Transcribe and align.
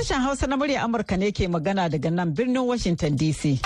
Sashen 0.00 0.22
Hausa 0.22 0.46
na 0.46 0.56
murya 0.56 0.82
Amurka 0.82 1.16
ne 1.18 1.30
ke 1.30 1.46
magana 1.48 1.88
daga 1.90 2.10
nan 2.10 2.32
birnin 2.32 2.64
Washington 2.64 3.16
DC. 3.18 3.60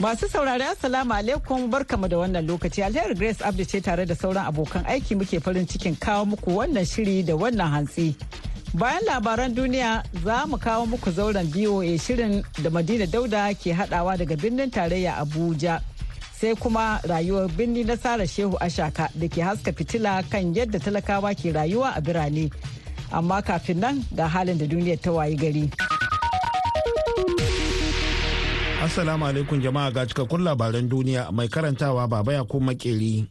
Masu 0.00 0.28
saurari 0.28 0.62
Assalamu 0.62 1.10
alaikum 1.12 1.68
barkamu 1.70 2.08
da 2.08 2.16
wannan 2.18 2.46
lokaci 2.46 2.82
alheri 2.84 3.14
Grace 3.18 3.42
Abdi 3.42 3.64
ce 3.66 3.80
tare 3.80 4.04
da 4.06 4.14
sauran 4.14 4.46
abokan 4.46 4.84
aiki 4.86 5.16
muke 5.18 5.42
farin 5.42 5.66
cikin 5.66 5.96
kawo 5.98 6.24
muku 6.24 6.54
wannan 6.54 6.84
shiri 6.86 7.24
da 7.26 7.34
wannan 7.34 7.66
hantsi. 7.68 8.14
Bayan 8.74 9.02
labaran 9.10 9.54
duniya 9.54 10.04
za 10.24 10.46
mu 10.46 10.56
kawo 10.58 10.86
muku 10.86 11.10
zauren 11.10 11.50
BOA 11.50 11.98
shirin 11.98 12.44
da 12.62 12.70
Madina 12.70 13.06
Dauda 13.10 13.50
ke 13.58 13.74
hadawa 13.74 14.14
daga 14.16 14.36
birnin 14.36 14.70
tarayya 14.70 15.18
Abuja. 15.18 15.80
Sai 16.40 16.54
kuma 16.54 17.00
rayuwar 17.02 17.48
birni 17.50 17.84
na 17.84 17.96
Sara 17.96 18.22
Shehu 18.26 18.54
Ashaka 18.62 19.10
da 19.14 19.26
ke 19.28 19.42
haska 19.42 19.72
fitila 19.74 20.22
kan 20.30 20.54
yadda 20.54 20.78
talakawa 20.78 21.34
ke 21.34 21.50
rayuwa 21.50 21.90
a 21.96 22.00
birane. 22.00 22.46
Amma 23.10 23.42
kafin 23.42 23.80
nan 23.82 24.04
ga 24.14 24.28
halin 24.28 24.58
da 24.58 24.66
duniyar 24.66 25.02
ta 25.02 25.10
wayi 25.10 25.34
gari. 25.34 25.66
Assalamu 28.78 29.26
alaikum 29.26 29.58
jama'a 29.58 29.90
ga 29.90 30.06
cikakkun 30.06 30.46
labaran 30.46 30.86
duniya 30.88 31.32
mai 31.34 31.48
karantawa 31.50 32.06
baba 32.06 32.32
ya 32.32 32.44
kuma 32.44 32.70
makeri. 32.72 33.26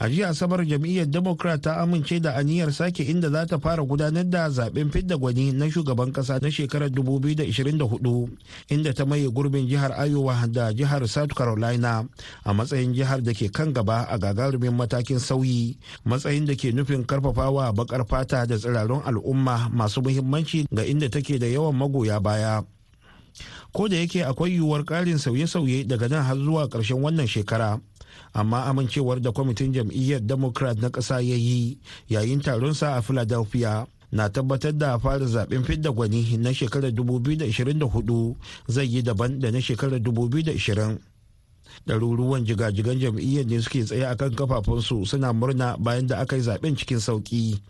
A 0.00 0.08
jiya 0.08 0.32
asabar 0.32 0.64
jam'iyyar 0.64 1.04
democrat 1.12 1.60
ta 1.60 1.76
amince 1.84 2.20
da 2.24 2.32
aniyar 2.40 2.72
sake 2.72 3.04
inda 3.04 3.28
za 3.30 3.44
ta 3.46 3.58
fara 3.60 3.84
gudanar 3.84 4.24
da 4.24 4.48
zaɓen 4.48 4.88
fidda 4.90 5.16
gwani 5.20 5.52
na 5.52 5.68
shugaban 5.70 6.08
kasa 6.12 6.38
na 6.40 6.48
shekarar 6.50 6.88
2024 6.88 8.28
inda 8.72 8.94
ta 8.96 9.04
maye 9.04 9.28
gurbin 9.28 9.68
jihar 9.68 9.92
iowa 10.08 10.46
da 10.48 10.72
jihar 10.72 11.04
south 11.08 11.34
carolina 11.36 12.08
a 12.44 12.52
matsayin 12.56 12.94
jihar 12.96 13.20
da 13.20 13.32
ke 13.36 13.52
kan 13.52 13.72
gaba 13.76 14.08
a 14.08 14.16
gagarumin 14.18 14.72
matakin 14.72 15.20
sauyi 15.20 15.76
matsayin 16.08 16.46
da 16.48 16.56
ke 16.56 16.72
nufin 16.72 17.04
karfafawa 17.04 17.68
bakar 17.76 18.00
fata 18.08 18.46
da 18.48 18.56
tsirarun 18.56 19.04
al'umma 19.04 19.68
masu 19.68 20.00
muhimmanci 20.00 20.64
ga 20.72 20.80
inda 20.88 21.12
take 21.12 21.36
da 21.38 21.44
yawan 21.46 21.76
magoya 21.76 22.16
baya. 22.20 22.64
Ko 23.72 23.88
da 23.88 23.96
yake 23.96 24.24
akwai 24.24 24.50
yiwuwar 24.52 24.82
ƙarin 24.84 25.18
sauye-sauye 25.18 25.84
daga 25.86 26.08
nan 26.08 26.24
har 26.24 26.36
zuwa 26.36 26.68
ƙarshen 26.68 26.98
wannan 27.02 27.26
shekara 27.28 27.80
amma 28.32 28.64
amincewar 28.64 29.20
da 29.20 29.32
kwamitin 29.32 29.72
jam'iyyar 29.72 30.20
democrat 30.20 30.78
na 30.78 30.88
ƙasa 30.90 31.20
ya 31.20 31.36
yi 31.36 31.78
yayin 32.08 32.40
taronsa 32.40 32.96
a 32.96 33.02
philadelphia 33.02 33.86
na 34.12 34.28
tabbatar 34.28 34.72
da 34.78 34.98
fara 34.98 35.26
zaɓen 35.26 35.64
fidda 35.64 35.90
gwani 35.92 36.36
na 36.38 36.52
shekarar 36.54 36.90
2024 36.92 38.34
zai 38.68 38.86
yi 38.86 39.02
daban 39.02 39.38
da 39.40 39.50
na 39.50 39.60
shekarar 39.60 40.00
2020 40.00 40.98
ɗaruruwan 41.86 42.44
jigajigan 42.44 42.98
jam'iyyar 43.00 43.46
ne 43.46 43.60
suke 43.62 43.84
tsaye 43.84 44.06
akan 44.06 44.34
kafafunsu 44.34 45.06
suna 45.06 45.32
murna 45.32 45.76
bayan 45.78 46.06
da 46.06 46.18
aka 46.18 46.36
yi 46.36 46.42
zaɓen 46.42 46.76
cikin 46.76 46.98
sauƙi. 47.00 47.60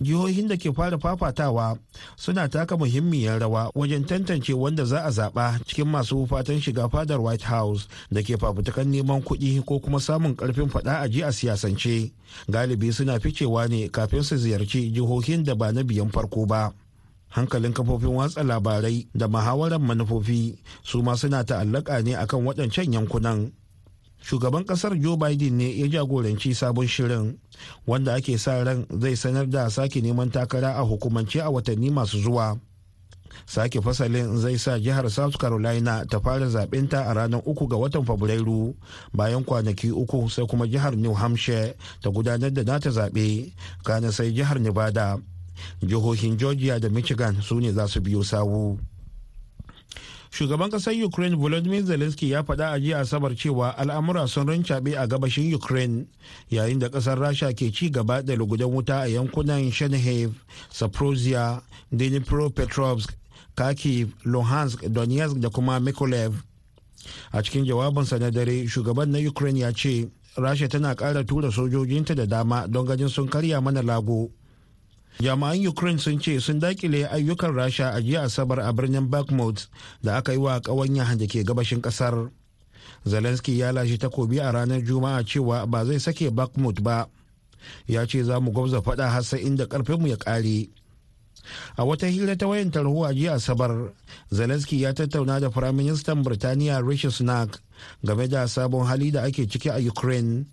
Jihohin 0.00 0.48
da 0.48 0.56
ke 0.56 0.72
fara 0.72 0.98
fafatawa 0.98 1.78
suna 2.16 2.48
taka 2.48 2.76
muhimmiyar 2.76 3.40
rawa 3.40 3.70
wajen 3.74 4.04
tantance 4.04 4.52
wanda 4.52 4.84
za 4.84 5.04
a 5.04 5.10
zaɓa 5.10 5.58
cikin 5.66 5.88
masu 5.88 6.26
fatan 6.26 6.60
shiga 6.60 6.88
fadar 6.88 7.20
white 7.20 7.42
house 7.44 7.88
da 8.12 8.22
ke 8.22 8.36
fafutukan 8.36 8.84
neman 8.88 9.22
kuɗi 9.22 9.64
ko 9.64 9.78
kuma 9.80 10.00
samun 10.00 10.36
ƙarfin 10.36 10.68
faɗa 10.68 11.00
a 11.02 11.08
ji 11.08 11.22
a 11.22 11.32
siyasance. 11.32 12.12
Galibi 12.48 12.92
suna 12.92 13.18
ficewa 13.20 13.68
ne 13.68 13.88
kafin 13.88 14.22
su 14.22 14.36
ziyarci 14.36 14.92
jihohin 14.92 15.44
da 15.44 15.54
ba 15.54 15.72
na 15.72 15.82
biyan 15.82 16.10
farko 16.12 16.46
ba. 16.46 16.72
Hankalin 17.32 17.72
kafofin 17.72 18.12
watsa 18.14 18.42
labarai 18.44 19.08
da 19.14 19.28
muhawarar 19.28 19.80
manufofi 19.80 20.58
su 20.82 21.02
ma 21.02 21.14
suna 21.16 21.44
ta'allaka 21.44 22.02
ne 22.04 22.14
akan 22.16 22.44
waɗancan 22.44 22.92
yankunan. 22.92 23.52
Shugaban 24.22 24.64
ƙasar 24.64 24.98
joe 25.00 25.16
biden 25.16 25.56
ne 25.56 25.70
ya 25.78 25.86
jagoranci 25.88 26.54
sabon 26.54 26.86
shirin 26.88 27.38
wanda 27.86 28.14
ake 28.14 28.38
sa 28.38 28.62
ran 28.64 28.86
zai 29.00 29.16
sanar 29.16 29.46
da 29.50 29.68
sake 29.70 30.00
neman 30.02 30.30
takara 30.30 30.74
a 30.76 30.82
hukumance 30.82 31.40
a 31.40 31.50
watanni 31.50 31.90
masu 31.90 32.18
zuwa 32.22 32.58
sake 33.46 33.80
fasalin 33.80 34.38
zai 34.38 34.58
sa 34.58 34.78
jihar 34.80 35.10
south 35.10 35.36
carolina 35.38 36.06
ta 36.08 36.18
fara 36.20 36.48
zabenta 36.48 37.04
a 37.06 37.14
ranar 37.14 37.42
uku 37.46 37.66
ga 37.68 37.76
watan 37.76 38.04
fabrairu 38.04 38.74
bayan 39.14 39.44
kwanaki 39.44 39.90
uku 39.92 40.30
sai 40.30 40.46
kuma 40.46 40.66
jihar 40.66 40.96
new 40.96 41.12
hampshire 41.14 41.76
ta 42.02 42.10
gudanar 42.10 42.50
da 42.52 42.62
nata 42.64 42.90
zaɓe 42.90 43.52
kana 43.84 44.12
sai 44.12 44.32
jihar 44.32 44.58
nevada 44.60 45.18
jihohin 45.82 46.36
georgia 46.36 46.80
da 46.80 46.88
michigan 46.88 47.36
su 47.42 47.60
ne 47.60 47.72
za 47.72 47.86
su 47.88 48.00
biyo 48.00 48.24
sawu. 48.24 48.78
Shugaban 50.36 50.70
ƙasar 50.70 50.92
ukraine 51.04 51.36
volodymyr 51.36 51.82
zelensky 51.84 52.28
ya 52.30 52.42
faɗa 52.42 52.72
a 52.72 52.78
jiya 52.80 53.00
asabar 53.00 53.34
cewa 53.36 53.70
al'amura 53.78 54.28
sun 54.28 54.46
rincaɓe 54.46 54.94
a 54.98 55.06
gabashin 55.06 55.54
ukraine 55.54 56.06
yayin 56.50 56.78
da 56.78 56.88
ƙasar 56.88 57.18
rasha 57.18 57.52
ke 57.56 57.72
ci 57.72 57.88
gaba 57.90 58.22
da 58.22 58.34
lugudan 58.36 58.68
wuta 58.70 59.00
a 59.00 59.08
yankunan 59.08 59.70
chernihiv 59.72 60.32
saprosia 60.70 61.62
dnipropetrovsk 61.90 63.16
kharkiv 63.56 64.12
luhansk 64.24 64.84
donetsk 64.92 65.40
da 65.40 65.48
kuma 65.48 65.80
mykolaiv. 65.80 66.32
A 67.32 67.42
cikin 67.42 67.64
jawabinsa 67.64 68.18
na 68.18 68.30
dare 68.30 68.66
shugaban 68.68 69.08
na 69.10 69.18
ukraine 69.18 69.58
ya 69.60 69.72
ce 69.72 70.10
rasha 70.36 70.68
tana 70.68 70.94
ƙara 70.94 71.24
tura 71.26 71.48
sojojinta 71.50 72.14
da 72.14 72.26
dama 72.26 72.66
don 72.68 72.84
ganin 72.86 73.08
sun 73.08 73.28
karya 73.28 73.60
mana 73.62 73.82
lago. 73.82 74.30
Jami'an 75.20 75.66
ukraine 75.68 75.98
sun 75.98 76.20
ce 76.20 76.40
sun 76.40 76.60
daƙile 76.60 77.08
ayyukan 77.10 77.54
rasha 77.54 77.90
a 77.94 78.00
jiya 78.00 78.22
asabar 78.22 78.60
a 78.60 78.72
birnin 78.72 79.08
bakhmut 79.10 79.68
da 80.02 80.16
aka 80.16 80.32
yi 80.32 80.38
wa 80.38 80.60
ƙawanya 80.60 81.16
da 81.18 81.26
ke 81.26 81.44
gabashin 81.44 81.80
ƙasar 81.82 82.30
zelensky 83.06 83.58
ya 83.58 83.72
lashe 83.72 83.98
takobi 83.98 84.40
a 84.40 84.52
ranar 84.52 84.82
juma'a 84.82 85.22
cewa 85.24 85.66
ba 85.66 85.84
zai 85.84 85.98
sake 86.00 86.30
bakhmut 86.30 86.82
ba. 86.82 87.06
Ya 87.86 88.06
ce 88.06 88.22
za 88.22 88.40
mu 88.40 88.50
gwamza 88.52 88.80
faɗa 88.82 89.08
har 89.10 89.22
inda 89.40 89.66
ƙarfinmu 89.66 90.08
ya 90.08 90.16
ƙare. 90.16 90.68
A 91.76 91.84
wata 91.84 92.06
hira 92.06 92.36
ta 92.36 92.46
wayan 92.46 92.70
tarho 92.70 93.04
a 93.06 93.12
jiya 93.14 93.34
asabar 93.34 93.92
zelensky 94.30 94.80
ya 94.80 94.92
tattauna 94.92 95.40
da 95.40 95.50
firaministan 95.50 96.22
birtaniya 96.24 96.82
rishi 96.82 97.08
sunak 97.10 97.58
game 98.04 98.28
da 98.28 98.46
sabon 98.48 98.86
hali 98.86 99.10
da 99.10 99.22
ake 99.22 99.46
ciki 99.48 99.70
a 99.70 99.78
ukraine 99.88 100.46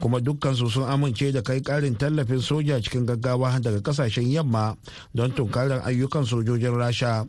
kuma 0.00 0.20
dukkansu 0.20 0.70
sun 0.70 0.84
amince 0.88 1.32
da 1.32 1.42
kai 1.42 1.60
karin 1.60 1.94
tallafin 1.96 2.40
soja 2.40 2.80
cikin 2.80 3.06
gaggawa 3.06 3.60
daga 3.60 3.80
ƙasashen 3.82 4.30
yamma 4.30 4.76
don 5.14 5.32
tunkarar 5.32 5.82
ayyukan 5.84 6.24
sojojin 6.24 6.74
rasha. 6.76 7.26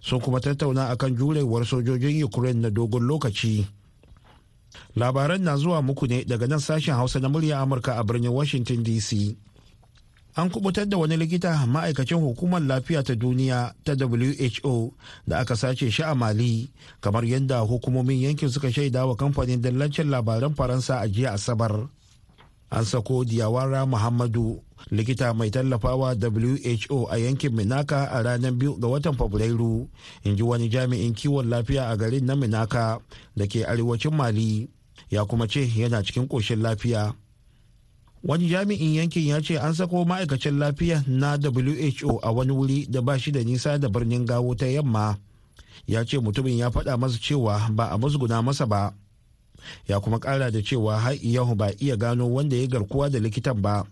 Sun 0.00 0.20
kuma 0.20 0.40
tattauna 0.40 0.90
akan 0.94 1.16
jurewar 1.16 1.64
sojojin 1.66 2.22
ukraine 2.24 2.60
na 2.62 2.70
dogon 2.70 3.02
lokaci. 3.02 3.66
Labaran 4.96 5.42
na 5.42 5.56
zuwa 5.56 5.82
muku 5.82 6.06
ne 6.06 6.24
daga 6.24 6.46
nan 6.46 6.58
sashen 6.60 6.94
hausa 6.94 7.20
na 7.20 7.28
murya 7.28 7.60
amurka 7.60 7.98
a 7.98 8.04
birnin 8.04 8.32
washington 8.32 8.82
dc 8.84 9.36
an 10.34 10.48
kuɓutar 10.50 10.88
da 10.88 10.96
wani 10.96 11.16
likita 11.16 11.66
ma'aikacin 11.66 12.16
hukumar 12.18 12.62
lafiya 12.62 13.02
ta 13.02 13.14
duniya 13.14 13.74
ta 13.84 13.92
who 14.64 14.94
da 15.28 15.38
aka 15.40 15.54
sace 15.56 15.90
shi 15.90 16.02
a 16.02 16.14
mali 16.14 16.70
kamar 17.00 17.24
yadda 17.24 17.60
hukumomin 17.60 18.20
yankin 18.22 18.48
suka 18.48 18.72
shaida 18.72 19.06
wa 19.06 19.14
kamfanin 19.16 19.60
dallancin 19.60 20.08
labaran 20.10 20.54
faransa 20.54 21.00
a 21.00 21.08
jiya 21.08 21.32
asabar. 21.34 21.88
An 22.70 22.84
sako 22.84 23.24
diyawara 23.24 23.84
muhammadu 23.86 24.62
likita 24.90 25.34
mai 25.34 25.50
tallafawa 25.50 26.16
who 26.88 27.06
a 27.10 27.18
yankin 27.18 27.52
minaka 27.52 28.08
a 28.10 28.22
ranar 28.22 28.52
biyu 28.52 28.78
ga 28.80 28.88
watan 28.88 29.12
fabrairu 29.14 29.86
in 30.24 30.36
ji 30.36 30.42
wani 30.42 30.70
jami'in 30.70 31.12
kiwon 31.12 31.48
lafiya 31.50 31.90
a 31.92 31.96
garin 31.96 32.24
na 32.24 32.34
minaka 32.36 32.98
da 33.36 33.44
ke 33.46 33.66
arewacin 33.68 34.14
mali. 34.16 34.70
Ya 35.10 35.26
kuma 35.26 35.46
ce 35.46 35.60
yana 35.68 36.02
cikin 36.02 36.24
ƙoshin 36.28 36.62
lafiya. 36.62 37.12
Wani 38.22 38.48
jami'in 38.48 38.94
yankin 38.94 39.26
ya 39.26 39.40
ce 39.42 39.58
an 39.58 39.74
sako 39.74 40.04
ma'aikacin 40.04 40.58
lafiya 40.58 41.02
na 41.06 41.36
who 42.02 42.20
a 42.22 42.32
wani 42.32 42.52
wuri 42.52 42.86
da 42.90 43.00
ba 43.02 43.18
shi 43.18 43.32
da 43.32 43.42
nisa 43.42 43.78
da 43.78 43.88
birnin 43.88 44.24
gawo 44.26 44.54
ta 44.54 44.66
yamma. 44.66 45.18
Ya 45.86 46.04
ce 46.04 46.18
mutumin 46.18 46.58
ya 46.58 46.70
faɗa 46.70 46.96
masa 46.96 47.18
cewa 47.18 47.68
ba 47.74 47.90
a 47.90 47.98
musguna 47.98 48.42
masa 48.42 48.66
ba. 48.66 48.94
Ya 49.88 50.00
kuma 50.00 50.18
ƙara 50.18 50.50
da 50.50 50.62
cewa 50.62 50.98
har 50.98 51.14
iyahu 51.14 51.54
ba 51.56 51.70
iya 51.80 51.96
gano 51.96 52.26
wanda 52.30 52.56
ya 52.56 52.66
garkuwa 52.66 53.10
da 53.10 53.18
likitan 53.18 53.60
ba. 53.62 53.84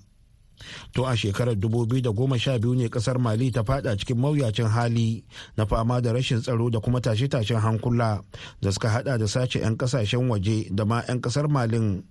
To 0.93 1.05
a 1.07 1.17
shekarar 1.17 1.57
2012 1.57 2.77
ne 2.77 2.89
ƙasar 2.89 3.19
mali 3.19 3.51
ta 3.51 3.63
fada 3.65 3.97
cikin 3.97 4.19
mawuyacin 4.21 4.69
hali 4.69 5.25
na 5.57 5.65
fama 5.67 6.01
da 6.01 6.13
rashin 6.13 6.41
tsaro 6.43 6.71
da 6.71 6.79
kuma 6.81 7.01
tashe-tashen 7.01 7.59
hankula 7.59 8.23
da 8.61 8.71
suka 8.71 8.89
hada 8.89 9.19
da 9.19 9.27
sace 9.27 9.59
'yan 9.59 9.77
ƙasashen 9.77 10.29
waje 10.29 10.69
da 10.71 10.85
ma 10.85 11.03
'yan 11.09 11.19
ƙasar 11.21 11.49
malin. 11.51 12.05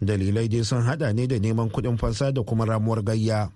Dalilai 0.00 0.48
dai 0.48 0.62
sun 0.64 0.82
hada 0.82 1.12
ne 1.12 1.26
da 1.26 1.38
neman 1.38 1.70
kuɗin 1.70 1.98
fansa 1.98 2.32
da 2.32 2.42
kuma 2.42 2.64
ramuwar 2.64 3.02
gayya. 3.04 3.50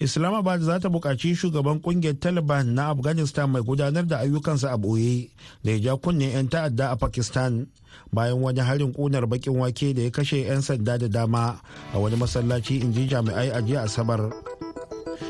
Islamabad 0.00 0.60
za 0.64 0.80
ta 0.80 0.88
buƙaci 0.88 1.36
shugaban 1.36 1.80
ƙungiyar 1.84 2.16
taliban 2.18 2.72
na 2.74 2.88
afghanistan 2.90 3.50
mai 3.52 3.60
gudanar 3.60 4.06
da 4.08 4.18
ayyukansa 4.24 4.72
a 4.72 4.76
ɓoye 4.80 5.28
da 5.62 5.70
ya 5.72 5.78
ja 5.78 5.96
kunne 5.96 6.24
'yan 6.24 6.48
ta'adda 6.48 6.90
a 6.90 6.96
pakistan 6.96 7.68
bayan 8.12 8.40
wani 8.40 8.60
harin 8.60 8.92
ƙunar 8.96 9.28
bakin 9.28 9.58
wake 9.60 9.92
da 9.94 10.02
ya 10.02 10.10
kashe 10.10 10.46
'yan 10.48 10.62
sanda 10.62 10.96
da 10.98 11.08
dama 11.08 11.60
a 11.92 11.98
wani 12.00 12.16
masallaci 12.16 12.80
in 12.80 12.92
ji 12.96 13.08
jami'ai 13.08 13.52
a 13.52 13.60
jiya 13.60 13.84
asabar. 13.84 14.32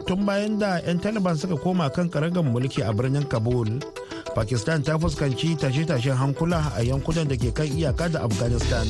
Tun 0.06 0.24
bayan 0.24 0.58
da 0.58 0.78
'yan 0.78 1.00
taliban 1.02 1.34
suka 1.36 1.56
koma 1.58 1.90
kan 1.90 2.06
karagar 2.08 2.46
mulki 2.46 2.86
a 2.86 2.92
birnin 2.94 3.26
kabul 3.26 3.66
pakistan 4.34 4.82
ta 4.82 4.98
fuskanci 4.98 5.56
tashe-tashen 5.56 6.16
hankula 6.16 6.60
a 6.76 6.82
yankunan 6.82 7.28
da 7.28 7.36
ke 7.36 7.50
kan 7.54 7.66
iyaka 7.66 8.08
da 8.08 8.24
afghanistan 8.24 8.86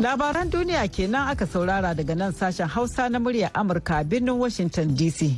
Labaran 0.00 0.48
duniya 0.48 0.88
kenan 0.88 1.28
aka 1.28 1.44
saurara 1.46 1.92
daga 1.94 2.14
nan 2.16 2.32
sashen 2.32 2.64
Hausa 2.68 3.08
na 3.12 3.18
murya 3.20 3.50
Amurka 3.52 4.00
birnin 4.08 4.32
Washington 4.40 4.96
DC. 4.96 5.36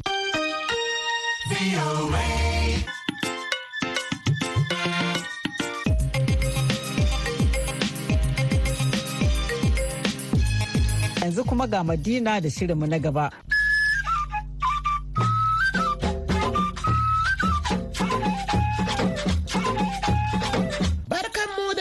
Yanzu 11.43 11.49
kuma 11.49 11.67
ga 11.67 11.83
Madina 11.85 12.41
da 12.41 12.49
shirinmu 12.51 12.87
na 12.87 12.99
gaba. 12.99 13.31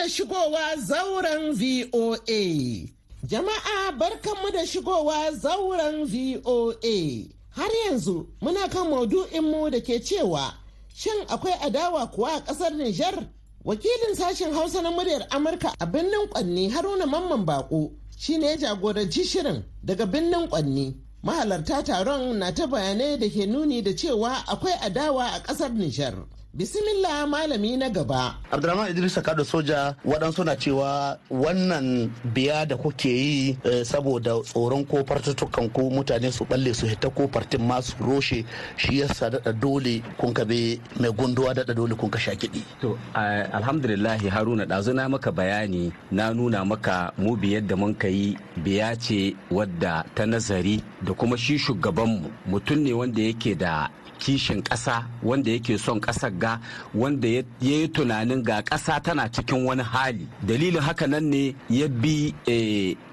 shigowa 0.08 0.76
zauren 0.76 1.52
VOA. 1.54 2.88
Jama'a 3.24 3.92
barkanmu 3.98 4.50
da 4.52 4.66
shigowa 4.66 5.32
zauren 5.32 6.04
VOA. 6.04 7.28
Har 7.50 7.70
yanzu 7.86 8.26
muna 8.42 8.68
kan 8.68 8.88
maudu'inmu 8.90 9.70
da 9.70 9.80
ke 9.80 10.00
cewa 10.04 10.52
shin 10.94 11.24
akwai 11.28 11.54
adawa 11.64 12.06
kuwa 12.06 12.30
a 12.34 12.40
ƙasar 12.40 12.72
Nijar? 12.74 13.26
Wakilin 13.64 14.14
sashen 14.16 14.52
Hausa 14.52 14.82
na 14.82 14.90
muryar 14.90 15.26
Amurka 15.30 15.72
a 15.80 15.86
birnin 15.86 16.28
Kwanni 16.28 16.68
Haruna 16.70 17.06
Mamman 17.06 17.44
Bako 17.46 18.01
shi 18.22 18.38
ne 18.38 18.46
ya 18.46 18.56
jagoranci 18.56 19.24
shirin 19.24 19.62
daga 19.84 20.06
birnin 20.06 20.48
Kwanni. 20.48 20.94
Mahalarta 21.24 21.82
taron 21.82 22.38
na 22.38 22.52
ta 22.54 22.66
bayanai 22.66 23.18
da 23.18 23.28
ke 23.28 23.46
nuni 23.46 23.82
da 23.82 23.90
cewa 23.90 24.44
akwai 24.46 24.78
adawa 24.80 25.24
a 25.34 25.40
ƙasar 25.42 25.70
Nijar. 25.74 26.14
Bismillah 26.52 27.24
malami 27.24 27.80
na 27.80 27.88
gaba. 27.88 28.36
Abdulrahman 28.52 28.92
Idris 28.92 29.16
Kado 29.24 29.40
soja 29.40 29.96
waɗansu 30.04 30.44
na 30.44 30.52
cewa 30.56 31.16
wannan 31.32 32.12
biya 32.34 32.66
da 32.68 32.76
kuke 32.76 33.08
yi 33.08 33.56
saboda 33.88 34.36
tsoron 34.44 34.84
ko 34.84 35.00
fartutukan 35.00 35.72
ko 35.72 35.88
mutane 35.88 36.28
su 36.30 36.44
balle 36.44 36.74
su 36.76 36.84
hita 36.86 37.08
ko 37.08 37.24
fartin 37.32 37.64
masu 37.64 37.96
roshe 38.04 38.44
shi 38.76 39.00
yasa 39.00 39.30
daɗa 39.32 39.52
dole 39.60 40.02
kun 40.20 40.34
ka 40.36 40.44
be 40.44 40.76
mai 41.00 41.08
gunduwa 41.08 41.54
daɗa 41.56 41.72
dole 41.74 41.94
kun 41.96 42.10
ka 42.12 42.18
sha 42.20 42.32
kiɗi. 42.36 42.60
To 42.84 42.98
alhamdulillahi 43.16 44.28
Haruna 44.28 44.66
ɗazu 44.68 44.92
na 44.92 45.08
maka 45.08 45.32
bayani 45.32 45.88
na 46.12 46.34
nuna 46.36 46.64
maka 46.68 47.14
mu 47.16 47.32
biyar 47.34 47.64
da 47.64 47.76
mun 47.76 47.96
yi 48.04 48.36
biya 48.60 48.92
ce 49.00 49.32
wadda 49.50 50.04
ta 50.14 50.26
nazari 50.28 50.84
da 51.00 51.14
kuma 51.16 51.36
shi 51.38 51.56
shugabanmu 51.56 52.28
mutum 52.46 52.76
ne 52.84 52.92
wanda 52.92 53.22
yake 53.24 53.56
da 53.56 53.88
kishin 54.22 54.62
ƙasa 54.62 55.02
wanda 55.22 55.50
yake 55.50 55.78
son 55.78 55.98
ƙasar 56.00 56.30
ga 56.38 56.60
wanda 56.94 57.26
ya 57.28 57.42
yi 57.60 57.88
tunanin 57.88 58.42
ga 58.44 58.62
ƙasa 58.62 59.02
tana 59.02 59.28
cikin 59.28 59.64
wani 59.66 59.82
hali. 59.82 60.28
Dalilin 60.46 60.80
haka 60.80 61.06
nan 61.06 61.28
ne 61.30 61.54
ya 61.68 61.88
bi 61.88 62.32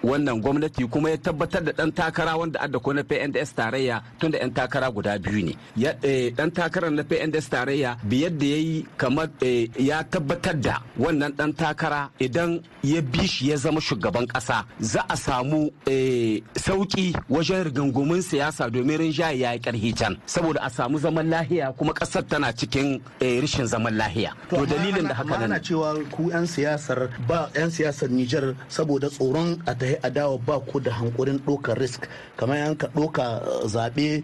wannan 0.03 0.41
gwamnati 0.41 0.85
kuma 0.89 1.09
ya 1.09 1.17
tabbatar 1.17 1.63
da 1.65 1.71
ɗan 1.71 1.91
takara 1.91 2.37
wanda 2.37 2.59
adda 2.61 2.79
ko 2.79 2.93
na 2.93 3.01
pnds 3.03 3.53
tarayya 3.55 4.03
tun 4.19 4.31
da 4.31 4.37
'yan 4.37 4.51
takara 4.53 4.91
guda 4.93 5.17
biyu 5.17 5.45
ne. 5.49 5.53
Ɗan 6.37 6.51
takarar 6.53 6.91
na 6.93 7.03
pnds 7.03 7.49
tarayya 7.49 7.97
biyar 8.05 8.31
da 8.37 8.45
ya 8.45 8.57
yi 8.57 8.85
kamar 8.97 9.29
ya 9.79 10.03
tabbatar 10.03 10.55
da 10.61 10.77
wannan 10.97 11.31
ɗan 11.33 11.53
takara 11.55 12.09
idan 12.19 12.61
ya 12.83 13.01
bi 13.01 13.25
shi 13.27 13.49
ya 13.49 13.57
zama 13.57 13.81
shugaban 13.81 14.27
ƙasa 14.27 14.63
za 14.79 15.01
a 15.09 15.17
samu 15.17 15.71
sauƙi 16.55 17.15
wajen 17.29 17.63
rigangumin 17.65 18.21
siyasa 18.21 18.69
domin 18.69 18.97
rinjaye 18.97 19.39
ya 19.39 19.51
yi 19.53 19.93
can 19.93 20.17
saboda 20.25 20.59
a 20.61 20.69
samu 20.69 20.98
zaman 20.99 21.29
lahiya 21.29 21.73
kuma 21.77 21.93
ƙasar 21.93 22.23
tana 22.27 22.53
cikin 22.53 23.01
rishin 23.19 23.65
zaman 23.67 23.95
lahiya. 23.97 24.31
To 24.49 24.65
dalilin 24.65 25.07
da 25.07 25.13
haka 25.15 25.47
nan 25.47 25.59
cewa 25.61 25.95
ku 26.11 26.29
yan 26.29 26.45
siyasar 26.45 27.09
ba 27.27 27.49
yan 27.55 27.69
siyasar 27.71 28.09
Nijar 28.09 28.55
saboda 28.67 29.09
tsoron 29.09 29.61
a 29.65 29.73
tahi 29.75 29.95
adawa 30.03 30.37
ba 30.45 30.59
ku 30.59 30.79
da 30.79 30.91
hankurin 30.91 31.39
ɗaukar 31.39 31.77
risk. 31.79 32.07
Kamar 32.37 32.57
yan 32.57 32.75
ka 32.75 32.87
ɗauka 32.87 33.41
zaɓe 33.65 34.23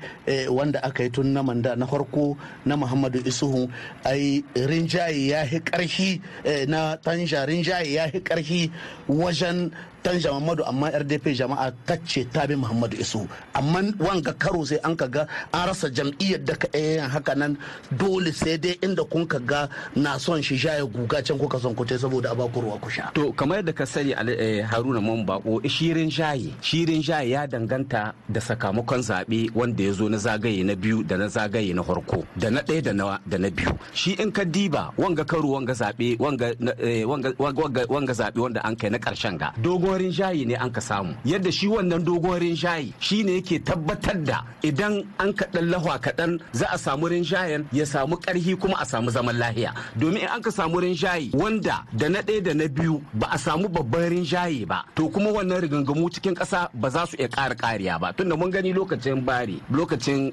wanda 0.50 0.80
aka 0.84 1.04
yi 1.04 1.10
tun 1.10 1.34
na 1.34 1.42
manda 1.44 1.76
na 1.76 1.86
farko 1.88 2.38
na 2.66 2.76
Muhammadu 2.76 3.20
Isuhu 3.26 3.70
ai 4.06 4.44
rinjaye 4.56 5.28
ya 5.32 5.44
hi 5.46 5.60
ƙarfi 5.60 6.22
na 6.68 6.96
tanja 6.98 7.46
rinjaye 7.46 7.94
ya 7.94 8.08
hi 8.08 8.20
ƙarfi 8.20 8.72
wajen 9.08 9.72
tanja 10.06 10.30
Muhammadu 10.30 10.62
amma 10.70 10.88
RDP 11.02 11.26
jama'a 11.34 11.72
tacce 11.90 12.22
ta 12.34 12.46
bi 12.46 12.54
Muhammadu 12.56 12.96
Isu 13.02 13.26
amma 13.58 13.82
wanga 14.06 14.34
karo 14.38 14.62
sai 14.70 14.78
an 14.86 14.94
ka 14.96 15.08
ga 15.16 15.24
an 15.58 15.64
rasa 15.70 15.88
jam'iyyar 15.98 16.42
da 16.48 16.54
ka 16.62 16.68
yin 16.78 17.10
haka 17.14 17.34
nan 17.42 17.58
dole 18.00 18.30
sai 18.42 18.58
dai 18.64 18.76
inda 18.86 19.02
kun 19.12 19.26
ka 19.26 19.40
ga 19.50 19.62
na 19.98 20.12
son 20.22 20.42
shi 20.46 20.56
sha 20.62 20.72
ya 20.78 20.86
guga 20.86 21.20
can 21.26 21.38
kuka 21.42 21.58
son 21.64 21.74
kuce 21.74 21.98
saboda 21.98 22.30
a 22.32 22.36
baku 22.40 22.62
ruwa 22.62 22.78
ku 22.84 22.90
sha. 22.96 23.10
To 23.18 23.34
kamar 23.34 23.58
yadda 23.66 23.74
ka 23.80 23.86
sani 23.86 24.14
Haruna 24.70 25.02
Man 25.02 25.26
Bako 25.26 25.54
shirin 25.76 26.10
shayi 26.18 26.54
shirin 26.62 27.02
shayi 27.02 27.32
ya 27.34 27.48
danganta 27.50 28.14
da 28.30 28.40
sakamakon 28.40 29.02
zaɓe 29.02 29.50
wanda 29.58 29.84
ya 29.84 29.92
zo 29.98 30.06
na 30.10 30.18
zagaye 30.18 30.62
na 30.64 30.76
biyu 30.76 31.02
da 31.04 31.18
na 31.18 31.26
zagaye 31.28 31.74
na 31.74 31.82
farko 31.82 32.22
da 32.38 32.50
na 32.54 32.62
ɗaya 32.62 32.82
da 33.26 33.38
na 33.42 33.50
biyu 33.50 33.74
shi 33.94 34.12
in 34.22 34.30
ka 34.32 34.44
diba 34.46 34.94
wanga 35.02 35.26
karo 35.26 35.50
wanga 35.58 35.74
zaɓe 35.74 36.08
wanga 37.90 38.14
zaɓe 38.14 38.38
wanda 38.40 38.62
an 38.64 38.76
kai 38.76 38.90
na 38.90 38.98
ƙarshen 39.02 39.38
ga 39.42 39.50
dogon 39.62 39.95
rinjaye 39.98 40.46
ne 40.46 40.56
an 40.56 40.72
ka 40.72 40.82
samu. 40.82 41.16
Yadda 41.26 41.52
shi 41.52 41.68
wannan 41.68 42.04
dogon 42.04 42.40
rinjaye 42.40 42.94
shi 43.00 43.24
ne 43.24 43.40
yake 43.42 43.60
tabbatar 43.64 44.18
da 44.24 44.44
idan 44.64 45.04
an 45.20 45.32
kaɗan 45.34 45.66
lahwa 45.72 45.96
kaɗan 46.06 46.40
za 46.54 46.66
a 46.72 46.78
samu 46.78 47.08
rinjayen 47.08 47.66
ya 47.74 47.86
samu 47.86 48.16
ƙarhi 48.18 48.56
kuma 48.60 48.76
a 48.80 48.86
samu 48.86 49.10
zaman 49.12 49.36
lahiya. 49.38 49.72
Domin 49.98 50.22
in 50.24 50.28
an 50.28 50.42
ka 50.42 50.50
samu 50.52 50.80
rinjaye 50.82 51.34
wanda 51.34 51.84
da 51.94 52.08
na 52.10 52.20
ɗaya 52.22 52.44
da 52.44 52.54
na 52.54 52.68
biyu 52.68 53.02
ba 53.14 53.28
a 53.32 53.38
samu 53.38 53.68
babban 53.70 54.10
rinjaye 54.10 54.66
ba 54.68 54.84
to 54.96 55.10
kuma 55.10 55.30
wannan 55.32 55.62
rigangamu 55.62 56.10
cikin 56.14 56.36
ƙasa 56.36 56.70
ba 56.74 56.90
za 56.90 57.06
su 57.06 57.16
iya 57.18 57.28
ƙara 57.28 57.56
ƙariya 57.56 58.00
ba. 58.00 58.14
Tunda 58.14 58.36
mun 58.36 58.52
gani 58.52 58.74
lokacin 58.74 59.26
bari 59.26 59.62
lokacin 59.72 60.32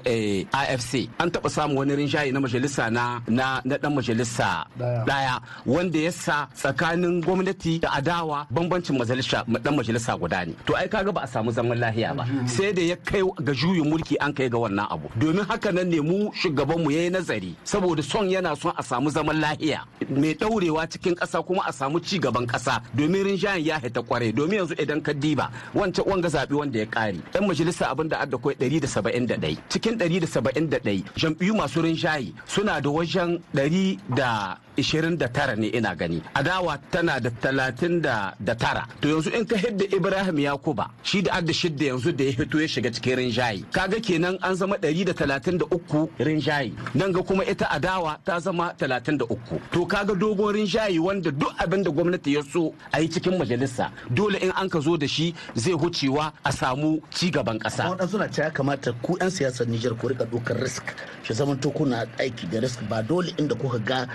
afc 0.51 1.09
an 1.19 1.29
taɓa 1.29 1.49
samun 1.49 1.77
wani 1.77 1.95
rinjaye 1.95 2.31
na 2.33 2.39
majalisa 2.39 2.89
na 2.91 3.19
na 3.27 3.61
ɗan 3.65 3.93
majalisa 3.95 4.65
ɗaya 4.79 5.41
wanda 5.65 5.99
ya 5.99 6.11
sa 6.11 6.47
tsakanin 6.55 7.21
gwamnati 7.21 7.79
da 7.79 7.89
adawa 7.97 8.47
bambancin 8.51 8.97
majalisa. 8.97 9.42
Dan 9.47 9.75
majalisa 9.75 10.17
guda 10.17 10.45
ne. 10.45 10.53
To 10.65 10.75
ai 10.75 10.87
kaga 10.87 11.11
ba 11.11 11.21
a 11.23 11.27
samu 11.27 11.51
zaman 11.51 11.77
lahiya 11.79 12.15
ba. 12.15 12.23
Sai 12.47 12.71
da 12.73 12.81
ya 12.81 12.95
kai 12.95 13.21
ga 13.43 13.53
juyin 13.53 13.85
mulki 13.89 14.15
an 14.19 14.33
kai 14.33 14.49
ga 14.49 14.57
wannan 14.57 14.87
abu. 14.91 15.07
Domin 15.19 15.45
haka 15.49 15.71
nan 15.71 15.89
ne 15.89 15.99
mu 15.99 16.31
shugaban 16.33 16.79
mu 16.83 16.89
yayi 16.91 17.09
nazari 17.09 17.55
saboda 17.63 18.03
son 18.03 18.29
yana 18.29 18.55
son 18.55 18.73
a 18.77 18.83
samu 18.83 19.09
zaman 19.09 19.39
lahiya. 19.41 19.79
Mai 20.09 20.33
daurewa 20.33 20.87
cikin 20.87 21.15
kasa 21.15 21.41
kuma 21.43 21.63
a 21.67 21.71
samu 21.73 21.99
ci 21.99 22.19
gaban 22.19 22.45
kasa 22.47 22.81
domin 22.95 23.23
rinjayen 23.23 23.65
ya 23.65 23.79
hita 23.79 24.01
kware 24.01 24.31
domin 24.31 24.59
yanzu 24.59 24.75
idan 24.79 25.01
ka 25.01 25.13
diba 25.13 25.49
wancan 25.73 26.05
wanga 26.05 26.29
zabi 26.29 26.53
wanda 26.55 26.79
ya 26.79 26.85
kare 26.85 27.17
dan 27.33 27.47
majalisa 27.47 27.89
abin 27.91 28.07
da 28.09 28.19
adda 28.21 28.37
kai 28.37 28.53
171 28.55 29.57
cikin 29.69 29.95
171 29.97 31.03
jam'iyyu 31.15 31.55
masu 31.55 31.81
rinjaye 31.81 32.33
suna 32.45 32.81
da 32.81 32.89
wajen 32.89 33.39
100 33.53 34.62
29 34.77 35.55
ne 35.57 35.67
ina 35.67 35.95
gani. 35.95 36.21
Adawa 36.33 36.77
tana 36.91 37.19
da 37.19 37.29
39 37.29 38.85
to 39.01 39.07
yanzu 39.07 39.29
in 39.37 39.45
ka 39.45 39.55
hidda 39.55 39.85
ibrahim 39.95 40.39
yakuba 40.39 40.89
shi 41.03 41.21
da 41.21 41.33
adda 41.33 41.53
shidda 41.53 41.85
yanzu 41.85 42.11
da 42.11 42.23
ya 42.23 42.31
hito 42.31 42.61
ya 42.61 42.67
shiga 42.67 42.91
cikin 42.91 43.15
rinjaye. 43.15 43.63
Kaga 43.71 43.99
kenan 43.99 44.37
an 44.41 44.55
zama 44.55 44.75
133 44.77 46.07
rinjaye. 46.19 46.71
Nan 46.95 47.11
ga 47.13 47.21
kuma 47.23 47.45
ita 47.45 47.69
adawa 47.69 48.17
ta 48.25 48.39
zama 48.39 48.73
33 48.77 49.27
to 49.71 49.85
kaga 49.85 50.15
dogon 50.15 50.53
rinjaye 50.55 50.99
wanda 50.99 51.31
duk 51.31 51.53
abin 51.57 51.83
da 51.83 51.91
gwamnati 51.91 52.33
ya 52.33 52.41
so 52.43 52.73
a 52.91 52.99
yi 53.01 53.07
cikin 53.09 53.37
majalisa 53.37 53.91
dole 54.13 54.35
in 54.41 54.51
an 54.55 54.69
ka 54.69 54.79
zo 54.79 54.97
da 54.97 55.07
shi 55.07 55.33
zai 55.55 55.73
hucewa 55.73 56.31
a 56.43 56.51
samu 56.51 57.01
ci 57.11 57.31
gaban 57.31 57.59
kasa 57.59 57.83
waɗansu 57.89 58.11
suna 58.11 58.29
ya 58.37 58.51
kamata 58.51 58.91
ku 59.01 59.17
'yan 59.19 59.29
siyasar 59.29 59.67
Nijar 59.67 59.93
ku 59.97 60.07
riƙa 60.07 60.25
ɗaukar 60.29 60.61
risk. 60.61 60.83
Shi 61.23 61.33
zaman 61.33 61.59
to 61.59 61.69
kuna 61.71 62.05
aiki 62.19 62.47
da 62.49 62.59
risk 62.59 62.79
ba 62.89 63.01
dole 63.03 63.33
inda 63.37 63.55
kuka 63.55 63.79
ga 63.79 64.07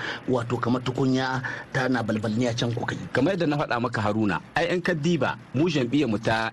kamar 0.57 0.81
tukunya 0.83 1.43
ta 1.73 1.89
na 1.89 2.03
balbalniya 2.03 2.55
can 2.57 2.73
kuka 2.73 2.95
yi. 2.95 3.07
Kamar 3.13 3.33
yadda 3.35 3.47
na 3.47 3.57
faɗa 3.57 3.81
maka 3.81 4.01
haruna 4.01 4.41
ai 4.55 4.67
yan 4.71 4.81
kaddiba 4.81 5.37
mu 5.55 5.69
jam'iyyar 5.69 6.09
mu 6.09 6.19
ta 6.19 6.51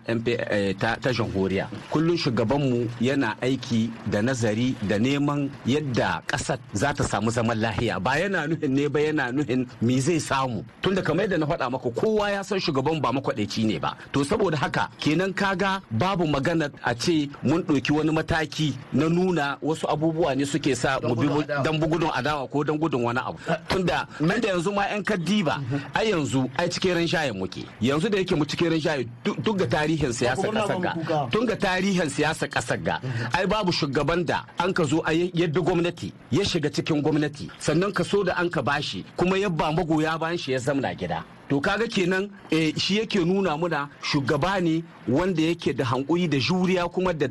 ta 0.80 0.96
ta 1.02 1.10
jamhuriya 1.14 1.68
kullun 1.92 2.18
shugaban 2.18 2.60
mu 2.70 2.88
yana 3.02 3.36
aiki 3.42 3.92
da 4.12 4.22
nazari 4.22 4.75
da 4.88 4.98
neman 5.00 5.50
yadda 5.66 6.22
ƙasar 6.28 6.58
za 6.74 6.94
ta 6.94 7.04
samu 7.04 7.30
zaman 7.32 7.58
lahiya. 7.60 8.00
Ba 8.02 8.18
yana 8.18 8.48
nuhin 8.48 8.72
ne 8.74 8.88
ba 8.88 9.00
yana 9.00 9.32
nuhin 9.32 9.68
me 9.82 10.00
zai 10.00 10.20
samu. 10.20 10.64
Tunda 10.82 11.02
kamar 11.02 11.25
yadda 11.28 11.38
na 11.40 11.46
faɗa 11.46 11.70
maka 11.72 11.90
kowa 11.92 12.32
ya 12.32 12.42
san 12.44 12.60
shugaban 12.60 13.02
ba 13.02 13.12
makwaɗaici 13.12 13.66
ne 13.66 13.80
ba. 13.80 13.96
To 14.12 14.24
saboda 14.24 14.58
haka 14.58 14.90
kenan 15.00 15.34
kaga 15.34 15.82
babu 15.92 16.25
magana 16.28 16.70
a 16.84 16.96
ce 16.96 17.30
mun 17.44 17.62
ɗauki 17.64 17.92
wani 17.94 18.12
mataki 18.12 18.74
na 18.94 19.10
nuna 19.10 19.58
wasu 19.62 19.86
abubuwa 19.88 20.36
ne 20.36 20.46
suke 20.46 20.75
sa 20.75 21.00
mu 21.04 21.16
bi 21.16 21.28
dan 21.46 21.78
gudun 21.80 22.10
adawa. 22.14 22.48
ko 22.50 22.64
dan 22.64 22.78
gudun 22.80 23.04
wani 23.04 23.20
abu. 23.20 23.38
Tunda 23.86 24.08
nan 24.20 24.42
da 24.42 24.48
yanzu 24.50 24.72
ma 24.74 24.86
yan 24.88 25.04
kaddiba 25.04 25.62
ai 25.94 26.10
yanzu 26.12 26.50
ai 26.58 26.68
cikin 26.70 26.94
ran 26.96 27.34
muke. 27.38 27.63
Yanzu 27.82 28.10
da 28.10 28.18
yake 28.18 28.36
mu 28.36 28.46
cikin 28.46 28.70
ran 28.72 29.06
duk 29.24 29.58
ga 29.58 29.65
tarihin 29.68 30.12
siyasa 30.13 30.48
ƙasar 30.51 30.82
ga. 30.82 31.30
tun 31.32 31.46
ga 31.46 31.56
tarihin 31.56 32.10
siyasa 32.10 32.48
ƙasar 32.48 32.77
ga 32.84 33.00
ai 33.34 33.46
babu 33.46 33.72
shugaban 33.72 34.25
da 34.25 34.46
an 34.60 34.74
ka 34.74 34.84
zo 34.84 35.01
ai 35.06 35.32
yadda 35.34 35.62
gwamnati 35.62 36.12
ya 36.32 36.44
shiga 36.44 36.70
cikin 36.70 37.01
gwamnati. 37.01 37.50
Sannan 37.60 37.94
ka 37.94 38.04
so 38.04 38.24
da 38.24 38.34
an 38.38 38.50
ka 38.50 38.62
bashi 38.62 39.06
kuma 39.18 39.38
ya 39.38 39.50
ba 39.50 39.72
magoya 39.72 40.18
bayan 40.20 40.38
shi 40.38 40.51
ya 40.51 40.60
zamna 40.60 40.96
gida. 40.98 41.24
To 41.50 41.62
kaga 41.62 41.88
kenan 41.88 42.30
eh, 42.52 42.74
shi 42.78 42.98
yake 43.00 43.20
nuna 43.25 43.58
muna 43.58 43.88
shugaba 44.02 44.62
ne 44.62 44.84
wanda 45.08 45.42
yake 45.42 45.74
da 45.78 45.86
hankuri 45.86 46.28
da 46.28 46.38
juriya 46.40 46.90
kuma 46.92 47.14
da 47.14 47.28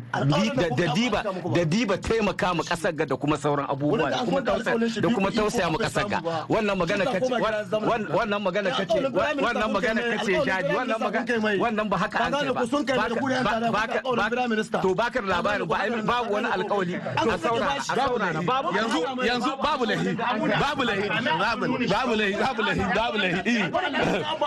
diba 0.94 1.22
da 1.54 1.64
diba 1.64 1.98
taimaka 1.98 2.54
mu 2.54 2.62
ƙasar 2.62 2.92
ga 2.94 3.04
da 3.06 3.16
kuma 3.16 3.36
sauran 3.36 3.66
abubuwa 3.68 4.10
da 4.10 4.18
kuma 4.24 4.40
tausaya 4.42 4.78
da 5.02 5.08
kuma 5.08 5.30
tausaya 5.30 5.70
mu 5.70 5.78
ƙasar 5.78 6.08
ga. 6.08 6.20
wannan 6.48 6.78
magana 6.78 7.04
kace 7.04 7.30
wan- 7.82 8.06
wannan 8.06 8.42
magana 8.42 8.70
kace 8.70 8.94
wannan 8.94 9.70
magana 9.74 10.00
kace 10.14 10.32
jaji 10.46 10.74
wannan 10.78 10.98
magana 11.02 11.58
wannan 11.58 11.88
ba 11.90 11.96
haka 11.98 12.18
an 12.24 12.32
ce 12.38 12.52
ba. 12.54 12.62
to 14.82 14.94
baka 14.94 15.20
labarin 15.20 15.66
ba 15.66 15.78
babu 16.06 16.32
wani 16.34 16.46
alkawali 16.54 16.94
a 16.94 17.38
saurara 17.38 17.76
a 17.78 17.82
saurara. 17.82 18.42
babu 18.46 18.68
yanzu 18.78 19.00
yanzu 19.26 19.52
babu 19.58 19.84
lahi 19.84 20.14
babu 20.14 20.82
lahi 20.86 21.08
babu 21.42 21.66
babu 21.90 22.14
lahi 22.14 22.32
babu 22.38 22.62
lahi 22.62 22.82
babu 22.94 23.18
lahi 23.18 23.42
eh, 23.42 23.70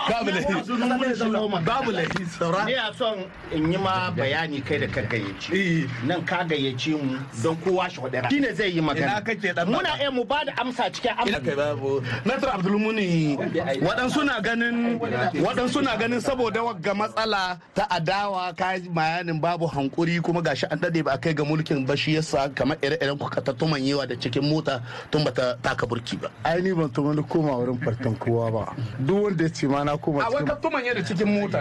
babu 0.08 0.30
lahi 0.30 1.64
babu 1.64 1.90
lahi 1.92 2.26
saura 2.38 2.64
Ni 2.64 2.74
a 2.74 2.92
son 2.94 3.24
in 3.52 3.72
yi 3.72 3.78
ma 3.78 4.10
bayani 4.10 4.64
kai 4.64 4.78
da 4.78 4.86
ka 4.86 5.00
gayyaci. 5.02 5.88
Nan 6.04 6.24
ka 6.24 6.44
gayyaci 6.44 6.92
mu 7.00 7.18
don 7.42 7.56
kowa 7.56 7.88
shi 7.90 8.00
wadara. 8.00 8.30
Shi 8.30 8.40
ne 8.40 8.52
zai 8.52 8.70
yi 8.70 8.80
magana. 8.80 9.22
Ina 9.22 9.64
Muna 9.66 9.98
iya 10.00 10.10
mu 10.10 10.24
ba 10.24 10.44
da 10.44 10.52
amsa 10.60 10.90
cikin 10.92 11.12
ina 11.26 11.38
amsa. 11.38 11.40
kai 11.46 11.54
babu 11.56 12.02
Nasir 12.24 12.48
Abdulmuni 12.48 13.36
waɗansu 13.82 14.24
na 14.24 14.40
ganin 14.40 14.98
waɗansu 14.98 15.82
na 15.82 15.96
ganin 15.96 16.20
saboda 16.20 16.62
wagga 16.64 16.94
matsala 16.94 17.58
ta 17.74 17.86
adawa 17.90 18.52
ka 18.56 18.76
bayanin 18.92 19.40
babu 19.40 19.66
hankuri 19.66 20.20
kuma 20.20 20.42
gashi 20.42 20.66
an 20.70 20.78
daɗe 20.78 21.04
ba 21.04 21.12
a 21.12 21.18
kai 21.18 21.32
ga 21.34 21.44
mulkin 21.44 21.86
ba 21.86 21.96
shi 21.96 22.14
yasa 22.14 22.48
kamar 22.54 22.76
ire-iren 22.82 23.18
ku 23.18 23.28
ka 23.28 23.40
tattuman 23.40 23.80
yawa 23.82 24.06
da 24.06 24.14
cikin 24.14 24.42
mota 24.44 24.82
tun 25.10 25.24
bata 25.24 25.56
taka 25.62 25.86
burki 25.86 26.16
ba 26.20 26.28
ai 26.44 26.60
ni 26.60 26.72
ban 26.72 26.88
tuma 26.90 27.14
koma 27.28 27.52
wurin 27.58 27.78
fartan 27.80 28.14
kowa 28.18 28.50
ba 28.50 28.62
duk 29.00 29.22
wanda 29.24 29.47
ya 29.48 29.54
ce 29.54 29.66
ma 29.66 29.82
na 29.84 29.96
koma 29.96 30.20
a 30.24 30.30
wai 30.30 30.44
cikin 30.44 30.46
tattuman 30.46 30.84
da 30.94 31.02
cikin 31.02 31.28
mota 31.32 31.60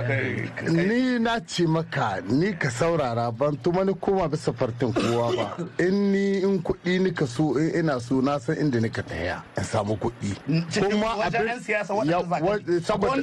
ni 0.67 1.20
na 1.20 1.39
ce 1.39 1.63
maka 1.65 2.20
ni 2.27 2.51
ka 2.53 2.70
saurara 2.70 3.32
ban 3.32 3.56
tuma 3.58 3.86
ni 3.86 3.94
koma 3.96 4.27
bisa 4.27 4.51
fartin 4.53 4.91
kowa 4.94 5.32
ba. 5.36 5.56
In 5.79 6.12
ni 6.12 6.41
in 6.44 6.60
kuɗi 6.62 7.00
ni 7.01 7.12
ka 7.13 7.25
so 7.25 7.56
in 7.58 7.72
ina 7.86 8.00
so 8.00 8.20
na 8.22 8.38
san 8.39 8.56
inda 8.58 8.82
ni 8.82 8.89
ka 8.89 9.01
taya 9.01 9.41
in 9.58 9.63
samu 9.63 9.96
kuɗi. 9.96 10.36
Cikin 10.70 11.00
wa- 11.01 11.15
bi. 12.65 12.79
saboda- 12.84 13.15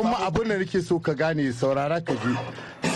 kuma 0.00 0.16
abin 0.26 0.48
da 0.48 0.56
nake 0.58 0.80
so 0.82 0.98
ka 0.98 1.12
gane 1.14 1.52
saurara 1.52 2.00
ka 2.00 2.12
ji. 2.14 2.32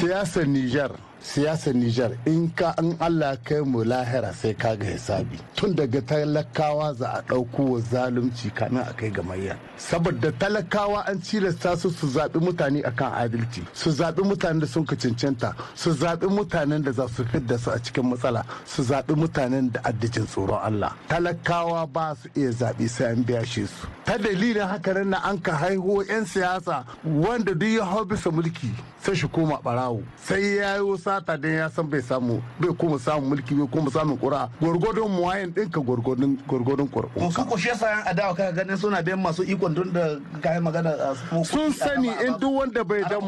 Siyasar 0.01 0.47
Niger 0.47 0.91
siyasar 1.23 1.75
Nijar 1.75 2.13
in 2.27 2.51
ka 2.51 2.75
an 2.79 2.97
Allah 3.01 3.37
kai 3.45 3.61
mu 3.63 3.85
lahira 3.85 4.33
sai 4.35 4.55
ka 4.55 4.75
ga 4.77 4.87
hisabi. 4.87 5.39
Tun 5.57 5.75
daga 5.75 6.01
talakawa 6.03 6.95
za 6.95 7.09
a 7.19 7.23
ɗauko 7.23 7.59
wa 7.73 7.79
zalunci 7.81 8.51
kamin 8.55 8.83
a 8.89 8.93
kai 8.93 9.11
ga 9.11 9.23
mayya. 9.23 9.57
Saboda 9.77 10.33
talakawa 10.33 11.07
an 11.09 11.19
cilasta 11.23 11.77
su 11.79 11.91
su 11.91 12.07
zaɓi 12.07 12.39
mutane 12.41 12.83
akan 12.85 13.13
adalci 13.23 13.63
su 13.73 13.91
zaɓi 13.91 14.23
mutanen 14.25 14.61
da 14.61 14.67
sun 14.67 14.85
ka 14.85 14.97
cancanta 14.97 15.55
su 15.75 15.91
zaɓi 15.91 16.27
mutanen 16.29 16.83
da 16.83 16.93
za 16.93 17.07
su 17.09 17.25
fidda 17.25 17.59
su 17.59 17.71
a 17.71 17.79
cikin 17.79 18.03
matsala 18.11 18.45
su 18.67 18.83
zaɓi 18.83 19.15
mutanen 19.17 19.71
da 19.73 19.81
addijin 19.85 20.27
tsoron 20.27 20.59
Allah. 20.63 20.93
Talakawa 21.09 21.87
ba 21.87 22.17
su 22.21 22.29
iya 22.35 22.51
zaɓi 22.51 22.89
sai 22.89 23.13
an 23.13 23.23
biya 23.25 23.45
shi 23.47 23.67
su. 23.67 23.87
Ta 24.05 24.19
dalilin 24.19 24.67
haka 24.69 24.93
nan 24.95 25.11
na 25.11 25.19
an 25.29 25.39
ka 25.41 25.53
haihuwa 25.53 26.05
'yan 26.09 26.25
siyasa 26.27 26.85
wanda 27.05 27.55
duk 27.55 27.69
ya 27.69 27.85
hau 27.85 28.05
bisa 28.05 28.31
mulki 28.31 28.71
sai 29.05 29.15
shi 29.17 29.29
koma 29.29 29.59
barawo 29.65 30.03
sai 30.17 30.57
ya 30.57 30.77
yi 30.77 30.83
sata 31.13 31.37
don 31.37 31.53
ya 31.53 31.69
san 31.71 31.85
bai 31.87 32.01
samu 32.01 32.41
bai 32.61 32.73
kuma 32.79 32.99
samun 32.99 33.29
mulki 33.29 33.55
bai 33.55 33.67
kuma 33.69 33.91
samun 33.91 34.17
kura 34.19 34.49
gwargwadon 34.61 35.11
muwayin 35.11 35.51
ɗinka 35.53 35.81
gwargwadon 35.85 36.39
gwargwadon 36.49 36.89
kurkun 36.89 37.31
su 37.33 37.45
ko 37.45 37.57
shi 37.57 37.69
yan 37.69 38.03
adawa 38.09 38.35
kaga 38.35 38.53
ganin 38.53 38.77
suna 38.77 39.03
biyan 39.03 39.21
masu 39.21 39.43
ikon 39.45 39.75
tun 39.75 39.93
da 39.93 40.17
kayan 40.43 40.63
magana 40.65 40.97
sun 41.45 41.73
sani 41.73 42.09
in 42.27 42.33
duk 42.41 42.53
wanda 42.53 42.85
bai 42.85 43.03
da 43.05 43.19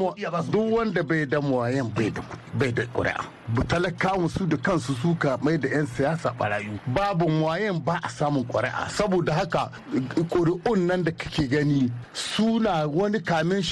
duk 0.51 0.67
wanda 0.73 1.03
bai 1.03 1.27
da 1.27 1.41
muwayin 1.41 1.93
bai 1.95 2.11
da 2.11 2.23
bai 2.59 2.73
da 2.73 2.83
ƙuri'a. 2.95 3.21
bu 3.44 3.44
talakawan 3.69 4.29
su 4.29 4.47
da 4.47 4.57
kansu 4.57 4.95
suka 4.95 5.39
mai 5.43 5.59
da 5.59 5.69
'yan 5.69 5.87
siyasa 5.87 6.33
barayu. 6.39 6.79
Babu 6.87 7.29
muwayin 7.29 7.81
ba 7.85 8.01
a 8.03 8.09
samun 8.09 8.45
ƙuri'a. 8.45 8.89
Saboda 8.91 9.33
haka 9.35 9.71
ƙuri'un 10.31 10.87
nan 10.87 11.03
da 11.05 11.11
kake 11.13 11.49
gani 11.49 11.91
suna 12.13 12.87
wani 12.89 13.21
kamin 13.21 13.63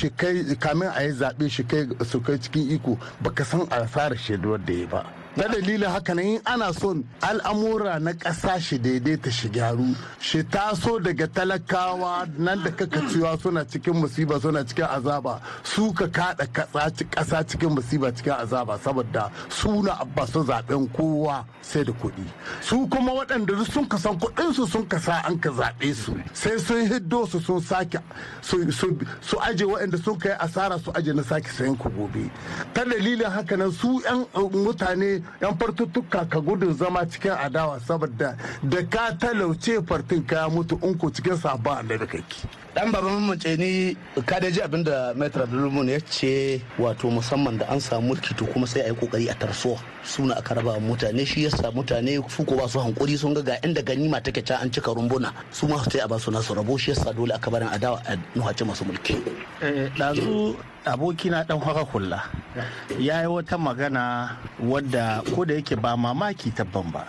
kamin 0.60 0.88
a 0.94 1.02
yi 1.04 1.12
zaɓe 1.12 1.50
shi 1.50 1.64
kai 1.64 1.88
su 2.04 2.20
kai 2.20 2.38
cikin 2.38 2.70
iko 2.70 2.98
baka 3.22 3.44
san 3.44 3.60
asarar 3.70 4.16
shaiduwar 4.18 4.58
da 4.64 4.72
ya 4.72 4.86
ba. 4.86 5.21
Na 5.36 5.48
dalilin 5.48 5.88
haka 5.90 6.14
nan 6.14 6.24
in 6.26 6.40
ana 6.46 6.72
son 6.74 7.04
al'amura 7.22 7.98
na 8.00 8.12
ƙasa 8.12 8.60
shi 8.60 8.78
daidaita 8.78 9.30
shi 9.30 9.48
gyaru 9.48 9.96
shi 10.20 10.42
taso 10.44 10.98
daga 11.00 11.26
talakawa 11.26 12.28
nan 12.38 12.62
da 12.62 12.70
kaka 12.70 13.00
cewa 13.08 13.40
suna 13.40 13.64
cikin 13.64 13.94
musiba 13.94 14.40
suna 14.40 14.62
cikin 14.64 14.84
azaba 14.84 15.40
su 15.64 15.92
ka 15.92 16.06
kada 16.08 16.44
ƙasa 16.46 17.44
cikin 17.48 17.70
musiba 17.74 18.12
cikin 18.12 18.32
azaba 18.36 18.78
saboda 18.78 19.30
suna 19.48 19.92
abba 20.00 20.26
su 20.26 20.44
zaɓen 20.44 20.88
kowa 20.92 21.44
sai 21.62 21.84
da 21.84 21.92
kuɗi. 21.92 22.26
Su 22.60 22.86
kuma 22.88 23.12
waɗanda 23.12 23.64
sun 23.64 23.86
kasan 23.88 24.18
kuɗin 24.18 24.52
su 24.54 24.66
sun 24.66 24.86
kasa 24.86 25.22
an 25.24 25.38
ka 25.38 25.50
zaɓe 25.50 25.94
su 25.94 26.12
sai 26.34 26.58
sun 26.58 26.86
hiddo 26.86 27.26
su 27.26 27.40
sun 27.40 27.60
sake 27.60 27.98
su 28.42 28.58
aje 29.40 29.64
waɗanda 29.64 29.96
sun 30.04 30.18
kai 30.18 30.32
asara 30.38 30.78
su 30.78 30.90
aje 30.94 31.12
na 31.14 31.22
sake 31.22 31.48
sayan 31.48 31.76
ku 31.78 31.88
gobe. 31.90 32.30
Ta 32.74 32.84
dalilin 32.84 33.30
haka 33.30 33.56
nan 33.56 33.72
su 33.72 34.00
'yan 34.04 34.26
uh, 34.34 34.50
mutane 34.50 35.21
'yan 35.40 35.56
fartuttuka 35.58 36.24
ka 36.28 36.40
gudun 36.40 36.74
zama 36.74 37.06
cikin 37.06 37.32
adawa 37.32 37.80
saboda 37.80 38.36
da 38.62 38.82
ka 38.90 39.12
talauce 39.18 39.82
fartin 39.86 40.24
ka 40.26 40.48
mutu 40.48 40.78
in 40.82 40.98
ko 40.98 41.10
cikin 41.10 41.36
sabon 41.36 41.78
annabi 41.78 42.06
kake. 42.06 42.46
Dan 42.72 42.88
baban 42.88 43.20
mace 43.28 43.52
ni 43.60 43.92
ka 44.24 44.40
da 44.40 44.48
ji 44.48 44.60
abin 44.64 44.80
da 44.80 45.12
Maitre 45.12 45.44
Abdulmun 45.44 45.92
ya 45.92 46.00
ce 46.08 46.56
wato 46.80 47.12
musamman 47.12 47.58
da 47.60 47.66
an 47.68 47.76
samu 47.80 48.16
to 48.16 48.46
kuma 48.48 48.66
sai 48.66 48.80
a 48.80 48.88
yi 48.88 48.94
ƙoƙari 48.96 49.28
a 49.30 49.34
tarso 49.36 49.76
suna 50.02 50.34
aka 50.40 50.54
raba 50.54 50.80
mutane. 50.80 51.20
Shi 51.26 51.44
yasa 51.44 51.68
mutane 51.70 52.16
su 52.30 52.44
ko 52.44 52.56
ba 52.56 52.66
su 52.68 52.78
hankuri 52.80 53.18
sun 53.18 53.34
ga 53.34 53.42
ga 53.42 53.60
inda 53.62 53.82
ganima 53.84 54.22
take 54.24 54.40
can 54.44 54.56
an 54.62 54.70
cika 54.70 54.88
rumbuna. 54.96 55.32
Su 55.52 55.68
ma 55.68 55.76
sai 55.84 56.00
a 56.00 56.08
ba 56.08 56.18
su 56.18 56.30
nasu 56.30 56.54
rabo. 56.56 56.78
Shi 56.80 56.92
yasa 56.92 57.12
dole 57.14 57.32
aka 57.34 57.50
barin 57.50 57.68
adawa 57.68 58.00
a 58.08 58.16
nuhace 58.34 58.64
masu 58.64 58.84
mulki. 58.88 59.20
Ɗazu 60.00 60.56
abokina 60.86 61.44
ɗan 61.44 61.60
haka 61.60 61.84
hula 61.92 62.22
ya 62.98 63.20
yi 63.20 63.26
wata 63.28 63.58
magana 63.58 64.32
wadda 64.58 65.20
ko 65.36 65.44
da 65.44 65.54
yake 65.60 65.76
ba 65.76 65.92
mamaki 65.94 66.48
tabban 66.56 66.88
ba. 66.90 67.04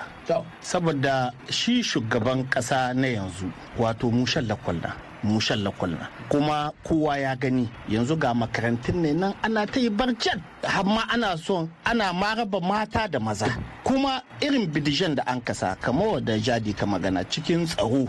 Saboda 0.62 1.32
shi 1.50 1.80
shugaban 1.82 2.44
ƙasa 2.52 2.92
na 2.94 3.08
yanzu 3.08 3.48
wato 3.80 4.12
mushen 4.12 4.44
lakwalna 4.46 4.92
mushen 5.24 5.64
lakwalna 5.64 6.08
kuma 6.30 6.72
kowa 6.84 7.18
ya 7.18 7.36
gani 7.36 7.70
yanzu 7.90 8.16
ga 8.16 8.34
makarantun 8.34 9.02
ne 9.02 9.14
nan 9.14 9.34
ana 9.44 9.66
ta 9.66 9.80
yi 9.80 9.90
barjat 9.90 10.40
har 10.64 10.84
ma 10.86 11.04
ana 11.14 11.38
son 11.38 11.70
ana 11.86 12.14
ma 12.14 12.34
raba 12.36 12.60
mata 12.62 13.08
da 13.08 13.20
maza. 13.20 13.48
Kuma 13.84 14.22
irin 14.42 14.68
bidijan 14.68 15.16
da 15.16 15.24
an 15.28 15.42
kasa 15.42 15.76
kamar 15.82 16.08
wadda 16.08 16.38
jadi 16.40 16.74
ka 16.76 16.86
magana 16.86 17.24
cikin 17.24 17.66
tsaro 17.68 18.08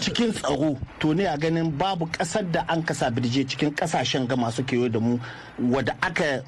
cikin 0.00 0.32
tsaro. 0.32 0.76
To 0.98 1.12
ne 1.14 1.24
a 1.26 1.36
ganin 1.36 1.70
babu 1.70 2.06
ƙasar 2.06 2.50
da 2.50 2.64
an 2.68 2.82
kasa 2.82 3.10
birje 3.10 3.44
cikin 3.46 3.70
ƙasashen 3.74 4.26
ga 4.28 4.36
masu 4.36 4.62
kewaye 4.64 4.90
da 4.90 5.00
mu. 5.00 5.18
Wadda 5.58 5.94
aka 6.02 6.42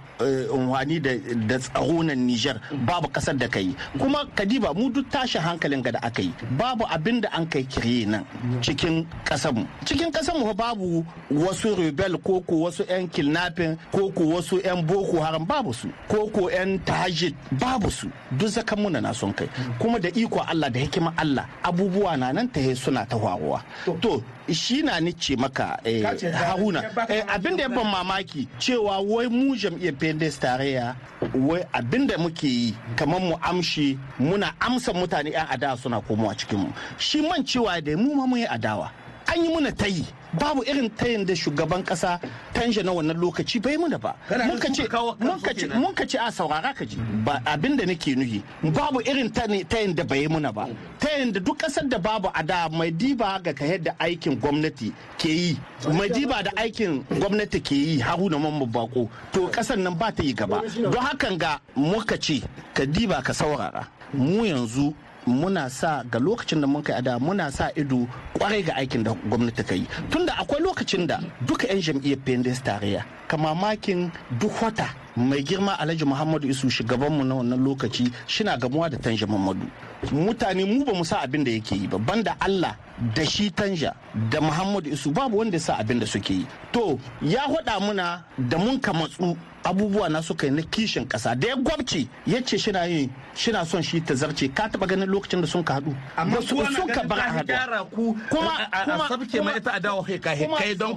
unwani 0.53 1.01
da 1.01 1.59
tsaro 1.59 2.03
na 2.03 2.15
Nijar 2.15 2.61
babu 2.87 3.09
ƙasar 3.09 3.37
da 3.39 3.49
ka 3.49 3.59
yi. 3.61 3.77
Kuma 3.99 4.25
kadiba 4.35 4.75
mu 4.75 4.91
duk 4.91 5.09
tashin 5.11 5.41
hankalin 5.43 5.83
ga 5.83 5.93
da 5.93 5.99
aka 6.03 6.23
yi 6.23 6.33
babu 6.59 6.85
abin 6.89 7.21
da 7.21 7.29
an 7.33 7.47
kai 7.47 7.63
kire 7.65 8.07
nan 8.09 8.25
cikin 8.63 9.07
kasarmu 9.25 9.67
cikin 9.85 10.11
kasarmu 10.13 10.55
babu 10.57 11.05
wasu 11.31 11.77
rebel 11.77 12.17
ko 12.19 12.41
ko 12.41 12.67
wasu 12.67 12.85
yan 12.89 13.09
kidnapping 13.09 13.77
ko 13.93 14.11
ko 14.11 14.25
wasu 14.37 14.61
yan 14.65 14.83
boko 14.87 15.21
haram 15.21 15.45
babu 15.45 15.73
su. 15.75 15.89
Ko 16.09 16.27
ko 16.29 16.49
yan 16.51 16.79
tahajid 16.85 17.35
babu 17.61 17.91
su. 17.91 18.09
Duk 18.33 18.49
zakan 18.49 18.79
muna 18.89 19.01
na 19.03 19.13
son 19.13 19.33
kai. 19.33 19.49
Kuma 19.79 19.99
da 20.01 20.09
iko 20.09 20.41
Allah 20.41 20.71
da 20.71 20.81
hikima 20.81 21.13
Allah 21.19 21.47
abubuwa 21.63 22.17
na 22.19 22.33
nan 22.33 22.49
ta 22.49 22.61
suna 22.75 23.05
ta 23.07 23.17
faruwa. 23.19 23.63
To 24.01 24.23
shi 24.53 24.83
na 24.83 25.01
ni 25.01 25.13
ce 25.13 25.37
maka 25.37 25.79
eh, 25.85 26.03
haruna 26.33 26.83
eh, 27.09 27.23
abin 27.29 27.57
da 27.57 27.63
ya 27.63 27.69
ban 27.69 27.85
mamaki 27.87 28.49
cewa 28.59 29.01
wai 29.01 29.27
mu 29.29 29.57
jam'iyyar 29.57 29.95
pendes 29.99 30.39
tarayya 30.39 30.97
wai 31.35 31.63
abin 31.73 32.07
da 32.07 32.19
muke 32.19 32.47
yi 32.49 32.75
kamar 32.97 33.21
mu 33.21 33.37
amshi 33.43 33.99
muna 34.19 34.55
amsa 34.61 34.93
mutane 34.93 35.31
'yan 35.31 35.47
adawa 35.51 35.77
suna 35.77 36.01
komowa 36.01 36.35
cikin 36.37 36.59
mu 36.59 36.73
shi 36.99 37.23
man 37.23 37.45
cewa 37.45 37.81
da 37.81 37.97
mu 37.97 38.15
ma 38.15 38.27
mun 38.27 38.39
yi 38.39 38.47
adawa. 38.47 38.91
An 39.29 39.45
yi 39.45 39.49
muna 39.49 39.73
tayi. 39.73 40.05
Babu 40.39 40.63
irin 40.65 40.91
tayin 40.91 41.25
da 41.25 41.33
shugaban 41.35 41.83
kasa 41.85 42.21
tanja 42.53 42.83
na 42.85 42.93
wannan 42.93 43.17
lokaci 43.17 43.61
bai 43.63 43.77
muna 43.77 43.99
ba. 43.99 44.15
Mun 44.31 45.93
ka 45.95 46.05
ce 46.05 46.19
a 46.19 46.31
saurara 46.31 46.75
ka 46.75 46.85
ji. 46.85 46.97
Ba 47.25 47.41
abin 47.47 47.77
da 47.77 47.85
nake 47.87 48.15
nuhi 48.17 48.43
babu 48.63 49.01
irin 49.01 49.31
tayin 49.31 49.95
da 49.95 50.05
bai 50.05 50.27
muna 50.29 50.53
ba. 50.53 50.69
Tayin 50.99 51.33
da 51.33 51.41
duk 51.41 51.59
ƙasar 51.59 51.89
da 51.89 51.99
babu 51.99 52.29
a 52.35 52.43
da 52.43 52.69
mai 52.69 52.91
diba 52.91 53.41
ga 53.43 53.53
ka 53.53 53.65
yadda 53.65 53.97
aikin 53.99 54.37
gwamnati 54.39 54.93
ke 55.19 55.29
yi. 55.29 55.59
Mai 55.93 56.09
diba 56.09 56.43
da 56.45 56.51
aikin 56.57 57.03
gwamnati 57.09 57.61
ke 57.63 57.73
yi 57.75 57.99
haruna 58.01 58.37
mamman 58.39 58.69
bako 58.71 59.09
to 59.33 59.49
ƙasar 59.49 59.79
nan 59.79 59.95
ba 59.97 60.13
ta 60.13 60.23
yi 60.23 60.35
gaba. 60.35 60.61
Don 60.83 60.93
hakan 61.01 61.39
ga 61.39 61.59
muka 61.75 62.19
ce 62.19 62.43
ka 62.75 62.85
diba 62.85 63.23
ka 63.25 63.33
saurara. 63.33 63.87
Mu 64.13 64.45
yanzu 64.45 64.93
muna 65.27 65.69
sa 65.71 66.03
ga 66.11 66.19
lokacin 66.19 66.61
da 66.61 66.67
muka 66.67 66.95
ada 66.97 67.19
muna 67.19 67.51
sa 67.51 67.71
ido 67.77 68.07
ƙwarai 68.39 68.63
ga 68.65 68.75
aikin 68.77 69.03
da 69.05 69.13
gwamnati 69.15 69.63
ka 69.65 69.75
yi. 69.75 69.87
Tunda 70.11 70.33
akwai 70.39 70.61
lokacin 70.63 71.07
da 71.07 71.19
duka 71.47 71.67
'yan 71.67 71.81
jam'iyyar 71.83 72.19
pendes 72.25 72.63
tarayya 72.63 73.05
kamamakin 73.29 74.11
duk 74.39 74.55
wata 74.63 74.87
mai 75.17 75.43
girma 75.43 75.79
alhaji 75.79 76.05
muhammadu 76.05 76.49
isu 76.49 76.71
shugabanmu 76.71 77.25
na 77.25 77.35
wannan 77.35 77.61
lokaci 77.65 78.11
shina 78.27 78.57
gamuwa 78.57 78.91
da 78.91 78.97
tanja 78.97 79.27
muhammadu 79.27 79.67
mutane 80.13 80.65
mu 80.65 80.85
ba 80.85 80.93
mu 80.95 81.05
sa 81.05 81.21
abin 81.21 81.45
da 81.45 81.51
yake 81.51 81.75
yi 81.75 81.89
ba 81.89 81.99
banda 81.99 82.37
allah 82.41 82.77
da 83.15 83.25
shi 83.25 83.51
tanja 83.51 83.93
da 84.31 84.41
muhammadu 84.41 84.91
isu 84.91 85.11
babu 85.13 85.39
wanda 85.39 85.59
sa 85.61 85.77
abin 85.79 86.01
da 86.01 86.07
suke 86.07 86.31
yi. 86.33 86.47
To 86.73 86.99
ya 87.23 87.41
hada 87.49 87.81
muna 87.81 88.25
da 88.39 88.57
mun 88.59 88.81
ka 88.81 88.93
matsu 88.93 89.37
abubuwa 89.65 90.09
na 90.09 90.23
suka 90.23 90.47
yi 90.47 90.53
na 90.53 90.63
kishin 90.63 91.05
kasa 91.09 91.35
da 91.35 91.49
ya 91.49 91.57
gwabce 91.57 92.09
ya 92.27 92.41
ce 92.41 92.57
shina 92.57 92.87
yin 92.89 93.11
shina 93.35 93.67
son 93.67 93.83
shi 93.83 94.01
ta 94.01 94.15
zarce. 94.15 94.49
Ka 94.55 94.69
taba 94.69 94.87
ganin 94.87 95.09
lokacin 95.09 95.41
da 95.41 95.47
sun 95.47 95.63
ka 95.65 95.75
haɗu? 95.81 95.95
Amma 96.17 96.41
su 96.41 96.57
su 96.57 96.73
sun 96.75 96.89
ka 96.89 97.03
bar 97.05 97.19
haɗu 97.19 97.47
Kuma- 98.31 98.69
a 98.73 98.85
kuma- 98.85 99.09
sabke 99.09 99.45
ma 99.45 99.53
ita 99.57 99.73
adawa 99.77 100.05
kai 100.07 100.19
kai 100.19 100.47
kai 100.59 100.75
don 100.75 100.95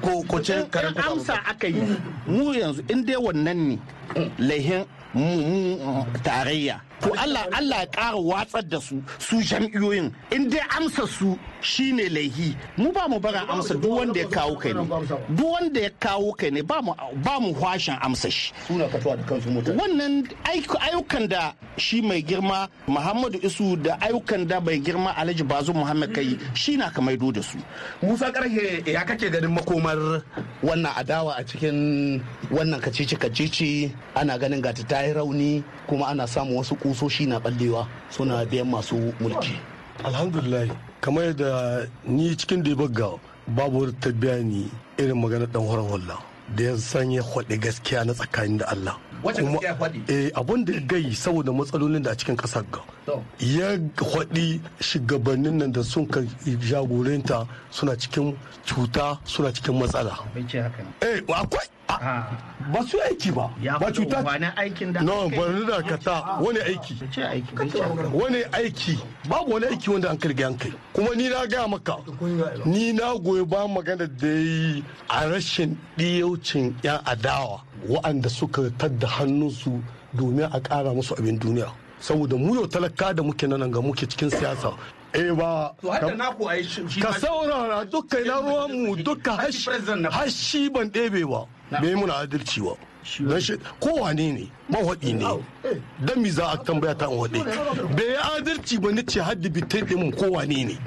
ko 0.00 0.22
ko 0.28 0.38
ce 0.40 0.62
karin 0.70 0.94
in 0.94 1.02
amsa 1.02 1.34
aka 1.48 1.66
yi 1.66 1.82
mu 2.26 2.52
yanzu 2.54 2.84
in 2.90 3.02
dai 3.04 3.16
wannan 3.16 3.56
ne 3.68 3.78
laihin 4.38 4.84
mu 5.14 6.04
tarayya 6.22 6.80
to 7.02 7.10
Allah 7.18 7.46
Allah 7.52 7.76
ya 7.82 7.86
ƙara 7.86 8.16
watsar 8.22 8.62
da 8.68 8.78
su 8.80 9.02
su 9.18 9.36
jam'iyoyin 9.42 10.12
in 10.30 10.48
dai 10.48 10.60
amsa 10.78 11.06
su 11.06 11.38
shine 11.60 12.08
laihi. 12.08 12.54
Mu 12.76 12.92
ba 12.92 13.08
mu 13.08 13.18
bara 13.18 13.40
amsa 13.48 13.74
duk 13.74 13.90
wanda 13.90 14.20
ya 14.20 14.26
kawo 14.28 14.56
kai 14.58 14.72
ne. 14.72 14.84
Duk 15.34 15.46
wanda 15.52 15.80
ya 15.80 15.90
kawo 16.00 16.32
kai 16.36 16.50
ne 16.50 16.62
ba 16.62 16.80
mu 16.82 16.92
ba 17.22 17.40
mu 17.40 17.52
hwashin 17.54 17.98
amsa 18.02 18.30
shi. 18.30 18.52
Suna 18.66 18.88
fatuwa 18.88 19.16
da 19.16 19.22
kansu 19.24 19.50
mutane. 19.50 19.78
Wannan 19.78 20.28
ayyukan 20.46 21.28
da 21.28 21.52
shi 21.76 22.00
mai 22.02 22.22
girma 22.22 22.68
muhammadu 22.86 23.38
isu 23.42 23.76
da 23.82 23.96
ayyukan 24.00 24.46
da 24.46 24.60
mai 24.60 24.78
girma 24.80 25.14
alhaji 25.16 25.42
bazu 25.44 25.72
muhammad 25.74 26.12
kai 26.14 26.38
shi 26.54 26.76
na 26.76 26.90
ka 26.90 27.00
maido 27.00 27.32
da 27.32 27.42
su. 27.42 27.58
Musa 28.02 28.30
karhe 28.32 28.82
ya 28.86 29.04
kake 29.04 29.30
ganin 29.30 29.50
makomar 29.54 30.22
wannan 30.62 30.92
adawa 30.96 31.34
a 31.38 31.42
cikin 31.44 32.20
wannan 32.50 32.80
kacici 32.80 33.16
kacici 33.16 33.90
ana 34.14 34.38
ganin 34.38 34.60
gata 34.62 34.82
ta 34.84 35.02
yi 35.02 35.12
rauni 35.12 35.64
kuma 35.86 36.06
ana 36.08 36.26
samun 36.26 36.56
wasu 36.58 36.76
kusoshi 36.92 37.26
na 37.26 37.40
ballewa 37.40 37.88
suna 38.10 38.44
biyan 38.44 38.68
masu 38.68 38.96
mulki. 39.20 39.56
Alhamdulillah 40.04 40.68
kamar 41.00 41.24
yadda 41.32 41.88
ni 42.06 42.36
cikin 42.36 42.62
da 42.62 42.74
bagga 42.76 43.18
babu 43.48 43.80
wani 43.80 43.92
tabbiya 44.00 44.42
ni 44.44 44.70
irin 44.98 45.16
magana 45.20 45.46
dan 45.46 45.62
horon 45.66 45.88
walla 45.90 46.18
da 46.56 46.64
ya 46.64 46.76
sanya 46.76 47.22
gaskiya 47.48 48.04
na 48.04 48.12
tsakanin 48.12 48.58
da 48.58 48.66
Allah. 48.68 48.96
Wace 49.22 49.40
Kuma- 49.40 49.58
gaskiya 49.60 49.74
faɗi? 49.78 50.10
eh 50.10 50.30
abun 50.34 50.64
da 50.64 50.72
ya 50.72 50.80
gai 50.80 51.14
saboda 51.14 51.52
matsalolin 51.52 52.02
da 52.02 52.10
a 52.10 52.14
cikin 52.16 52.36
ƙasar 52.36 52.64
ga. 52.70 52.80
Ya 53.38 53.76
kwaɗi 53.96 54.60
shugabannin 54.80 55.58
nan 55.58 55.72
da 55.72 55.82
sun 55.82 56.06
ka 56.06 56.20
jagoranta 56.20 57.46
suna 57.70 57.96
cikin 57.96 58.36
cuta 58.66 59.18
suna 59.24 59.52
cikin 59.52 59.78
matsala. 59.78 60.18
Eh 61.00 61.20
akwai. 61.28 61.68
Ba 62.72 62.80
su 62.88 62.96
yi 62.96 63.02
aiki 63.02 63.30
ba. 63.34 63.50
Ba 63.78 63.92
cuta. 63.92 64.22
aikin 64.56 64.92
da 64.92 65.00
no 65.02 65.28
bari 65.28 65.66
da 65.66 65.82
kata 65.82 66.38
wani 66.40 66.58
aiki. 66.60 66.94
Wani 68.12 68.42
aiki. 68.52 68.98
Babu 69.28 69.52
wani 69.52 69.66
aiki 69.66 69.88
wanda 69.90 70.10
an 70.10 70.16
ƙirga 70.18 70.46
an 70.46 70.56
kai. 70.58 70.72
Kuma 70.94 71.14
ni 71.14 71.28
na 71.28 71.44
gaya 71.46 71.68
maka 71.68 71.96
ni 72.64 72.92
na 72.92 73.14
goyi 73.18 73.44
ba 73.48 73.66
magana 73.68 74.06
da 74.08 74.26
ya 74.26 74.34
yi 74.34 74.84
a 75.10 75.28
rashin 75.28 75.76
ɗiyaucin 75.98 76.72
'yan 76.82 77.00
adawa. 77.04 77.60
Wa'anda 77.88 78.28
suka 78.28 78.70
tadda 78.78 79.06
hannunsu 79.06 79.82
domin 80.14 80.44
a 80.52 80.60
ƙara 80.60 80.94
musu 80.94 81.14
abin 81.18 81.38
duniya. 81.38 81.70
Saboda 82.00 82.36
mu 82.38 82.54
yau 82.54 82.66
talaka 82.66 83.14
da 83.14 83.22
muke 83.22 83.46
nan 83.48 83.70
ga 83.70 83.80
muke 83.80 84.06
cikin 84.08 84.30
siyasa. 84.30 84.74
Eh 85.14 85.30
ba 85.34 85.74
ka 87.00 87.12
saurara 87.20 87.84
duka 87.90 88.20
ina 88.20 88.40
ruwan 88.40 88.72
mu 88.86 88.96
duka 88.96 89.36
Hashi 89.36 89.70
na- 90.00 90.10
ban 90.72 90.88
ɗebe 90.90 91.28
ba. 91.28 91.46
Bai 91.70 91.94
muna 91.94 92.24
adalci 92.26 92.60
ba? 92.64 92.74
Don 93.28 93.40
shi 93.40 93.54
kowane 93.80 94.32
ne? 94.32 94.50
Mawaɗi 94.70 95.14
ne. 95.14 95.42
Don 96.04 96.22
mi 96.22 96.30
za 96.30 96.52
a 96.52 96.56
tambaya 96.56 96.94
ta 96.96 97.06
waɗe? 97.08 97.44
Bai 97.96 98.16
adalci 98.38 98.80
ba 98.80 98.90
ni 98.92 99.02
ce 99.04 99.20
haddi 99.20 99.48
bitai 99.50 99.82
ɗin 99.82 99.98
mu 99.98 100.10
kowane 100.12 100.64
ne. 100.66 100.78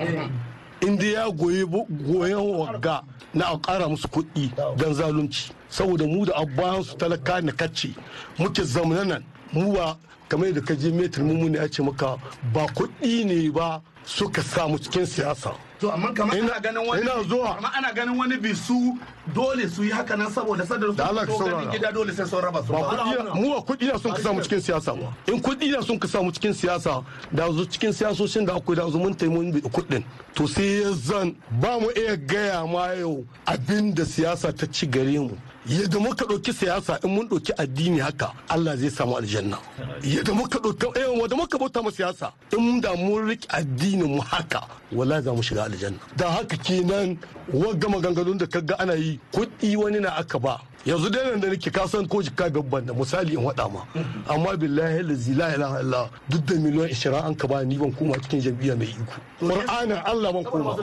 Inda 0.86 1.06
ya 1.06 1.30
goyi 1.30 1.66
goyon 1.90 2.56
wagga 2.60 3.02
na 3.34 3.46
a 3.54 3.58
ƙara 3.58 3.88
musu 3.90 4.08
kuɗi 4.08 4.52
don 4.78 4.94
zalunci. 4.94 5.52
Saboda 5.70 6.06
mu 6.08 6.26
da 6.26 6.34
abayan 6.42 6.84
su 6.84 6.96
talaka 6.96 7.42
na 7.42 7.52
kacce 7.52 7.94
muke 8.38 8.64
zamana 8.64 9.04
nan 9.06 9.24
mu 9.54 9.74
ba 9.74 9.98
kamar 10.30 10.52
da 10.54 10.62
je 10.76 10.92
metar 10.92 11.24
mu 11.24 11.50
ne 11.50 11.58
ya 11.58 11.68
ce 11.68 11.82
maka 11.84 12.18
ba 12.54 12.66
kuɗi 12.68 13.26
ne 13.26 13.50
ba 13.52 13.82
suka 14.06 14.42
samu 14.42 14.78
cikin 14.78 15.06
siyasa. 15.06 15.52
To 15.80 15.92
amma 15.92 16.14
kamar 16.14 16.38
Ina- 16.38 16.52
ana 16.56 16.60
ganin 16.62 16.88
wani 16.88 17.02
ina 17.02 17.24
zuwa. 17.24 17.56
kamar 17.56 17.72
ana 17.78 17.92
ganin 17.94 18.18
wani 18.18 18.38
bisu 18.38 18.98
dole 19.34 19.68
su 19.70 19.84
yi 19.84 19.92
haka 19.92 20.16
nan 20.16 20.32
saboda 20.32 20.66
sadar 20.66 20.94
Da 20.96 21.08
Allah 21.10 21.26
ka 21.26 21.32
su 21.34 21.38
saurara. 21.44 21.72
gida 21.72 21.92
dole 21.92 22.14
sai 22.14 22.26
sun 22.26 22.42
raba 22.42 22.64
su. 22.66 22.72
Mu 22.72 23.50
ba 23.50 23.62
kuɗi 23.62 23.88
na 23.92 23.98
sun 24.00 24.14
ka 24.14 24.22
samu 24.22 24.42
cikin 24.42 24.62
siyasa 24.62 24.94
ba. 24.96 25.14
In 25.28 25.42
kuɗi 25.42 25.72
na 25.72 25.82
sun 25.82 26.00
ka 26.00 26.08
samu 26.08 26.32
cikin 26.32 26.54
siyasa 26.54 27.04
da 27.34 27.52
zo 27.52 27.66
cikin 27.66 27.92
siyasoshin 27.94 28.46
da 28.46 28.56
akwai 28.56 28.76
da 28.76 28.90
zo 28.90 28.98
mun 29.00 29.14
taimu 29.14 29.36
mun 29.42 29.52
bi 29.52 29.60
kuɗin. 29.62 30.04
To 30.36 30.48
sai 30.48 30.82
ya 30.82 30.92
zan 30.94 31.36
ba 31.52 31.80
mu 31.80 31.90
iya 31.96 32.16
gaya 32.16 32.66
ma 32.66 32.94
yau 32.94 33.26
abin 33.46 33.94
da 33.94 34.04
siyasa 34.06 34.54
ta 34.54 34.66
ci 34.72 34.88
gare 34.88 35.20
mu. 35.20 35.36
Yadda 35.66 36.00
muka 36.00 36.26
ɗauki 36.26 36.54
siyasa 36.54 37.00
in 37.04 37.10
mun 37.16 37.28
ɗauki 37.28 37.52
addini 37.58 38.00
haka 38.00 38.32
Allah 38.50 38.78
zai 38.78 38.90
samu 38.90 39.18
aljanna. 39.18 39.58
Yadda 40.04 40.34
muka 40.34 40.60
ɗauki 40.60 40.96
eh 40.98 41.08
wanda 41.20 41.36
muka 41.36 41.58
bauta 41.58 41.82
ma 41.82 41.90
siyasa 41.90 42.32
in 42.56 42.80
da 42.80 42.94
mun 42.96 43.26
riƙe 43.28 43.48
addinin 43.50 44.08
mu 44.16 44.22
haka 44.22 44.62
wallahi 44.96 45.22
za 45.24 45.34
mu 45.34 45.42
shiga 45.44 45.64
aljanna. 45.66 45.98
Da 46.18 46.30
haka 46.32 46.58
kenan 46.58 47.18
wagga 47.54 47.88
maganganun 47.90 48.38
da 48.38 48.48
kaga 48.48 48.80
ana 48.80 48.94
yi 48.96 49.20
kuɗi 49.34 49.76
wani 49.78 50.00
na 50.00 50.10
aka 50.18 50.40
ba. 50.40 50.62
Yanzu 50.86 51.10
dai 51.10 51.24
nan 51.32 51.40
da 51.40 51.48
nake 51.50 51.72
ka 51.72 51.88
san 51.88 52.08
ko 52.08 52.22
jika 52.22 52.50
babban 52.50 52.86
da 52.86 52.94
misali 52.94 53.34
in 53.34 53.42
waɗa 53.44 53.72
ma. 53.74 53.82
Amma 54.30 54.56
billahi 54.58 55.02
lazi 55.04 55.34
la 55.36 55.54
ilaha 55.56 55.80
illa 55.82 56.10
duk 56.30 56.46
da 56.46 56.56
miliyan 56.56 56.90
20 56.90 57.26
an 57.26 57.36
ka 57.36 57.48
ba 57.48 57.64
ni 57.66 57.78
ban 57.78 57.92
koma 57.92 58.14
cikin 58.22 58.40
jam'iyya 58.42 58.76
mai 58.78 58.86
iko. 58.94 59.14
Qur'anin 59.40 60.02
Allah 60.06 60.32
ban 60.34 60.44
koma. 60.44 60.76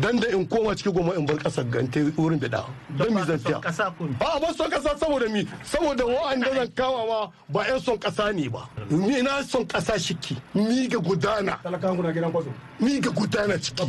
Dan 0.00 0.20
da 0.20 0.28
in 0.28 0.46
koma 0.46 0.74
cikin 0.76 0.92
goma 0.92 1.16
in 1.18 1.26
bar 1.26 1.36
ƙasar 1.36 1.64
ga 1.70 1.82
ta 1.90 2.00
wurin 2.16 2.38
da 2.38 2.48
da 2.48 2.64
dan 2.96 3.14
mi 3.14 3.22
zan 3.26 3.38
tiya 3.38 3.60
kasa 3.60 3.92
ku 3.98 4.04
ne. 4.06 4.14
a 4.20 4.38
ba 4.40 4.54
son 4.54 4.70
kasa 4.70 4.94
saboda 4.96 5.28
mi 5.28 5.44
saboda 5.64 6.04
wa'anda 6.06 6.54
zan 6.54 6.68
kawa 6.74 7.06
ma 7.06 7.30
ba 7.48 7.66
yan 7.66 7.80
son 7.80 7.98
kasa 7.98 8.32
ne 8.32 8.48
ba. 8.48 8.68
Ni 8.90 9.20
na 9.22 9.42
son 9.42 9.66
kasa 9.66 9.98
shiki. 9.98 10.36
Ni 10.54 10.86
ga 10.88 10.98
gudana. 10.98 11.58
Ni 12.78 13.00
ga 13.00 13.10
gudana 13.10 13.58
ciki. 13.58 13.82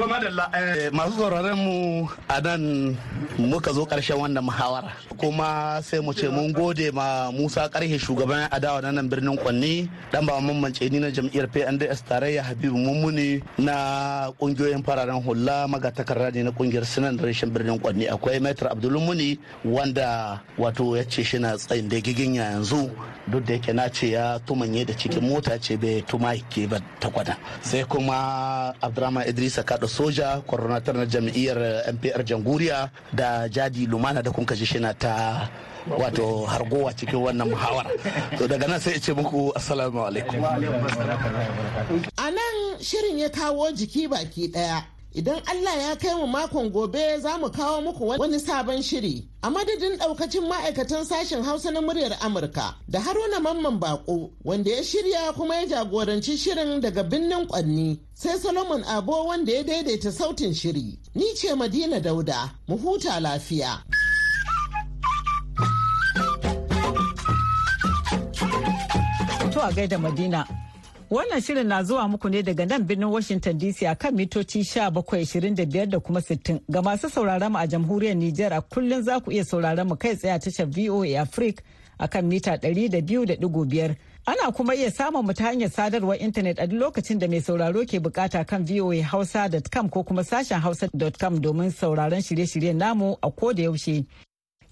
To 0.00 0.08
madalla 0.08 0.48
eh, 0.56 0.88
masu 0.96 1.20
sauraron 1.20 1.60
mu 1.60 1.76
a 2.24 2.40
nan 2.40 2.96
muka 3.36 3.68
zo 3.72 3.84
ƙarshen 3.84 4.16
wannan 4.16 4.40
muhawara. 4.40 4.96
Kuma 5.20 5.76
sai 5.84 6.00
mu 6.00 6.12
ce 6.16 6.24
mun 6.32 6.52
gode 6.56 6.88
ma 6.92 7.28
musa 7.30 7.68
karhe 7.68 8.00
shugaban 8.00 8.48
adawa 8.48 8.80
na 8.80 8.90
nan 8.96 9.08
birnin 9.12 9.36
kwanni 9.36 9.90
dan 10.10 10.24
ba 10.24 10.40
mamance 10.40 10.80
ni 10.88 11.00
na 11.04 11.12
jam'iyyar 11.12 11.52
pnds 11.52 12.00
tarayya 12.08 12.40
habibu 12.48 12.80
mummuni 12.80 13.42
na 13.60 14.32
ƙungiyoyin 14.40 14.80
fararen 14.80 15.20
hula 15.20 15.68
magatakarda 15.68 16.32
ne 16.32 16.48
na 16.48 16.50
ƙungiyar 16.56 16.88
sinan 16.88 17.18
rashin 17.20 17.52
birnin 17.52 17.76
kwanni. 17.76 18.08
Akwai 18.08 18.40
maitar 18.40 18.72
abdulmuni 18.72 19.36
wanda 19.68 20.40
wato 20.56 20.96
ya 20.96 21.04
ce 21.04 21.20
shi 21.22 21.36
na 21.38 21.56
tsayin 21.60 21.88
da 21.92 22.00
giginya 22.00 22.56
yanzu 22.56 22.88
duk 23.28 23.44
da 23.44 23.52
yake 23.52 23.72
na 23.76 23.88
ce 23.92 24.10
ya 24.16 24.38
tumanye 24.40 24.84
da 24.86 24.94
cikin 24.96 25.20
mota 25.28 25.58
ce 25.60 25.76
bai 25.76 26.00
tuma 26.08 26.32
ke 26.48 26.64
ba 26.66 26.80
ta 26.98 27.08
kwada 27.12 27.36
sai 27.60 27.84
kuma 27.84 28.72
abdurrahman 28.80 29.28
idrisa 29.28 29.62
kada 29.62 29.89
soja 29.90 30.38
coordinator 30.46 30.94
na 30.94 31.06
jam'iyyar 31.06 31.58
mpr 31.94 32.22
janguriya 32.24 32.90
da 33.12 33.48
jadi 33.50 33.86
lumana 33.90 34.22
da 34.22 34.30
kun 34.30 34.46
kaji 34.46 34.66
shi 34.66 34.78
na 34.78 34.92
ta 34.94 35.48
wato 35.98 36.46
hargowa 36.46 36.92
cikin 36.94 37.18
wannan 37.18 37.48
muhawara. 37.50 37.90
To 38.38 38.46
daga 38.48 38.66
nan 38.68 38.80
sai 38.80 39.00
ce 39.00 39.12
muku 39.12 39.50
assalamu 39.56 40.06
alaikum. 40.06 40.38
A 42.16 42.26
nan 42.30 42.54
shirin 42.80 43.18
ya 43.18 43.28
kawo 43.28 43.72
jiki 43.72 44.06
baki 44.08 44.48
ɗaya. 44.52 44.84
Idan 45.12 45.42
Allah 45.50 45.76
ya 45.88 45.96
kai 45.96 46.14
mu 46.14 46.26
makon 46.26 46.70
gobe 46.70 47.18
za 47.20 47.36
mu 47.38 47.48
kawo 47.50 47.80
muku 47.82 48.06
wani 48.18 48.38
sabon 48.38 48.80
shiri. 48.82 49.26
A 49.42 49.50
madadin 49.50 49.98
ɗaukacin 49.98 50.46
ma'aikatan 50.48 51.04
sashen 51.04 51.42
Hausa 51.42 51.70
na 51.72 51.80
muryar 51.80 52.12
Amurka 52.20 52.74
da 52.88 53.00
Haruna 53.00 53.40
Mamman 53.40 53.80
Bako 53.80 54.30
wanda 54.44 54.70
ya 54.70 54.82
shirya 54.84 55.32
kuma 55.34 55.56
ya 55.56 55.66
jagoranci 55.66 56.36
shirin 56.38 56.80
daga 56.80 57.02
birnin 57.02 57.46
Kwanni 57.48 57.98
sai 58.14 58.38
Solomon 58.38 58.84
Abo 58.84 59.26
wanda 59.26 59.52
ya 59.52 59.62
daidaita 59.64 60.12
sautin 60.12 60.54
shiri. 60.54 60.98
Ni 61.14 61.34
ce 61.34 61.54
Madina 61.56 62.00
Dauda, 62.00 62.48
mu 62.68 62.76
huta 62.78 63.18
lafiya. 63.20 63.82
To 69.50 69.60
a 69.60 69.72
gaida 69.72 69.98
Madina. 69.98 70.46
Wannan 71.10 71.40
shirin 71.40 71.66
na 71.66 71.82
zuwa 71.82 72.08
muku 72.08 72.28
ne 72.28 72.42
daga 72.42 72.66
nan 72.66 72.84
birnin 72.86 73.08
Washington 73.10 73.58
DC 73.58 73.82
a 73.86 73.94
kan 73.96 74.14
mitoci 74.14 74.60
1725 74.60 75.86
da 75.86 75.98
kuma 76.00 76.20
60. 76.20 76.60
Ga 76.68 76.82
masu 76.82 77.10
sauraron 77.10 77.52
mu 77.52 77.58
a 77.58 77.66
jamhuriyar 77.66 78.14
Nijar 78.16 78.52
a 78.52 78.60
kullum 78.60 79.02
za 79.02 79.20
ku 79.20 79.32
iya 79.32 79.44
sauraron 79.44 79.88
mu 79.88 79.96
kai 79.96 80.14
tsaye 80.16 80.32
a 80.34 80.38
tashar 80.38 80.66
VOA 80.66 81.20
Africa 81.20 81.62
a 81.98 82.06
kan 82.08 82.24
mita 82.28 82.54
200.5. 82.56 83.96
Ana 84.26 84.52
kuma 84.52 84.74
iya 84.74 84.90
samun 84.90 85.26
mu 85.26 85.32
ta 85.34 85.44
hanyar 85.44 85.70
sadarwar 85.70 86.16
intanet 86.22 86.58
a 86.60 86.66
duk 86.66 86.78
lokacin 86.80 87.18
da 87.18 87.26
mai 87.28 87.40
sauraro 87.40 87.82
ke 87.84 87.98
buƙata 87.98 88.46
kan 88.46 88.64
voahausa.com 88.64 89.88
ko 89.90 90.04
kuma 90.04 90.22
sashen 90.24 90.60
hausa.com 90.60 91.40
domin 91.40 91.70
sauraron 91.72 92.22
shirye-shiryen 92.22 92.76
namu 92.76 93.16
a 93.22 93.30
ko 93.32 93.52
da 93.52 93.62
yaushe. 93.62 94.06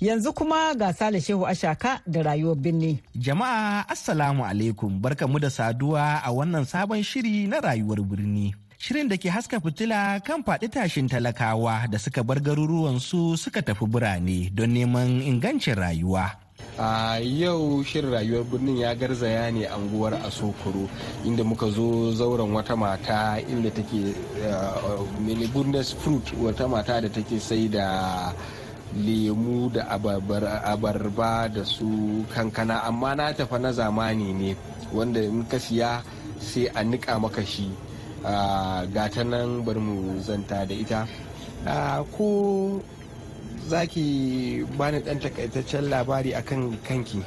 Yanzu 0.00 0.30
kuma 0.32 0.74
ga 0.78 0.92
Sale 0.94 1.18
Shehu 1.20 1.42
Ashaka 1.46 1.98
da 2.06 2.22
rayuwar 2.22 2.54
birni. 2.56 3.02
Jama'a 3.18 3.82
Assalamu 3.90 4.46
alaikum 4.46 4.94
barkamu 5.02 5.40
da 5.42 5.50
saduwa 5.50 6.22
a 6.22 6.30
wannan 6.30 6.62
sabon 6.64 7.02
shiri 7.02 7.50
na 7.50 7.58
rayuwar 7.58 7.98
birni. 8.06 8.54
Shirin 8.78 9.08
da 9.10 9.18
ke 9.18 9.26
haska 9.26 9.58
fitila 9.58 10.22
kan 10.22 10.46
faɗi 10.46 10.70
tashin 10.70 11.08
talakawa 11.10 11.90
da 11.90 11.98
suka 11.98 12.22
bar 12.22 12.38
garuruwansu 12.38 13.34
suka 13.34 13.58
tafi 13.62 13.86
birane 13.90 14.54
don 14.54 14.70
neman 14.70 15.18
ingancin 15.18 15.74
rayuwa. 15.74 16.30
a 16.78 17.18
yau 17.18 17.82
shirin 17.82 18.10
rayuwar 18.14 18.44
birnin 18.46 18.78
ya 18.78 18.94
garzaya 18.94 19.50
ne 19.50 19.66
anguwar 19.66 20.14
asokoro 20.22 20.86
inda 21.26 21.42
muka 21.44 21.66
zo 21.74 22.14
zauren 22.14 22.54
wata 22.54 22.76
mata 22.76 23.40
inda 23.50 23.70
take 23.70 24.14
milibundes 25.26 25.90
fruit 25.94 26.22
wata 26.38 26.68
mata 26.70 27.00
da 27.02 27.08
take 27.10 27.40
sai 27.42 27.66
da 27.68 28.30
lemu 28.96 29.68
da 29.72 29.84
abarba 30.64 31.48
da 31.48 31.64
su 31.64 32.24
kankana. 32.34 32.80
Amma 32.84 33.14
na 33.14 33.32
tafa 33.32 33.58
na 33.58 33.72
zamani 33.72 34.32
ne 34.32 34.56
wanda 34.92 35.20
in 35.20 35.44
ka 35.44 35.58
siya 35.58 36.02
sai 36.40 36.66
a 36.74 36.82
nika 36.84 37.18
maka 37.18 37.44
shi. 37.44 37.70
Gata 38.92 39.24
nan 39.24 39.64
bari 39.64 39.80
mu 39.80 40.20
zanta 40.20 40.64
da 40.66 40.74
ita. 40.74 41.06
Ko 42.16 42.80
za 43.68 43.84
ki 43.86 44.64
bani 44.78 45.00
dan 45.04 45.20
takaitaccen 45.20 45.90
labari 45.92 46.32
akan 46.32 46.78
kanki? 46.86 47.20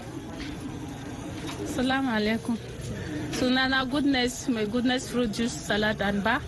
Salamu 1.70 2.10
alaikum. 2.12 2.58
Sunana 3.32 3.86
goodness 3.90 4.50
mai 4.50 4.66
goodness 4.66 5.10
fruit 5.10 5.32
juice 5.32 5.54
salad 5.54 6.02
and 6.02 6.24
bar. 6.24 6.42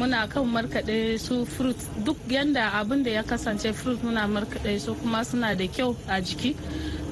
Muna 0.00 0.24
kan 0.28 0.44
markaɗe 0.48 1.18
su 1.20 1.44
fruit 1.44 1.76
duk 2.04 2.16
yanda 2.28 2.70
abin 2.72 3.02
da 3.04 3.10
ya 3.10 3.22
kasance 3.22 3.72
fruit 3.74 4.00
muna 4.02 4.26
markaɗe 4.26 4.80
su 4.80 4.94
kuma 4.94 5.22
suna 5.24 5.54
da 5.54 5.66
kyau 5.68 5.94
a 6.08 6.20
jiki 6.22 6.56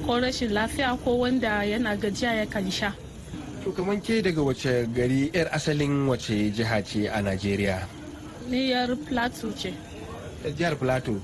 ko 0.05 0.17
rashin 0.19 0.49
lafiya 0.51 0.97
ko 1.03 1.19
wanda 1.21 1.61
yana 1.63 1.95
gajiya 1.95 2.33
ya 2.41 2.45
kan 2.49 2.65
sha. 2.71 2.91
To 3.63 3.69
kamar 3.71 4.01
ke 4.01 4.23
daga 4.25 4.41
wace 4.41 4.87
gari 4.89 5.29
yar 5.33 5.53
asalin 5.53 6.07
wace 6.09 6.49
jiha 6.49 6.81
ce 6.83 7.05
a 7.05 7.21
najeriya? 7.21 7.85
Niyar 8.49 8.97
plateau 9.05 9.53
ce. 9.53 9.69
Jihar 10.57 10.73
plateau. 10.75 11.21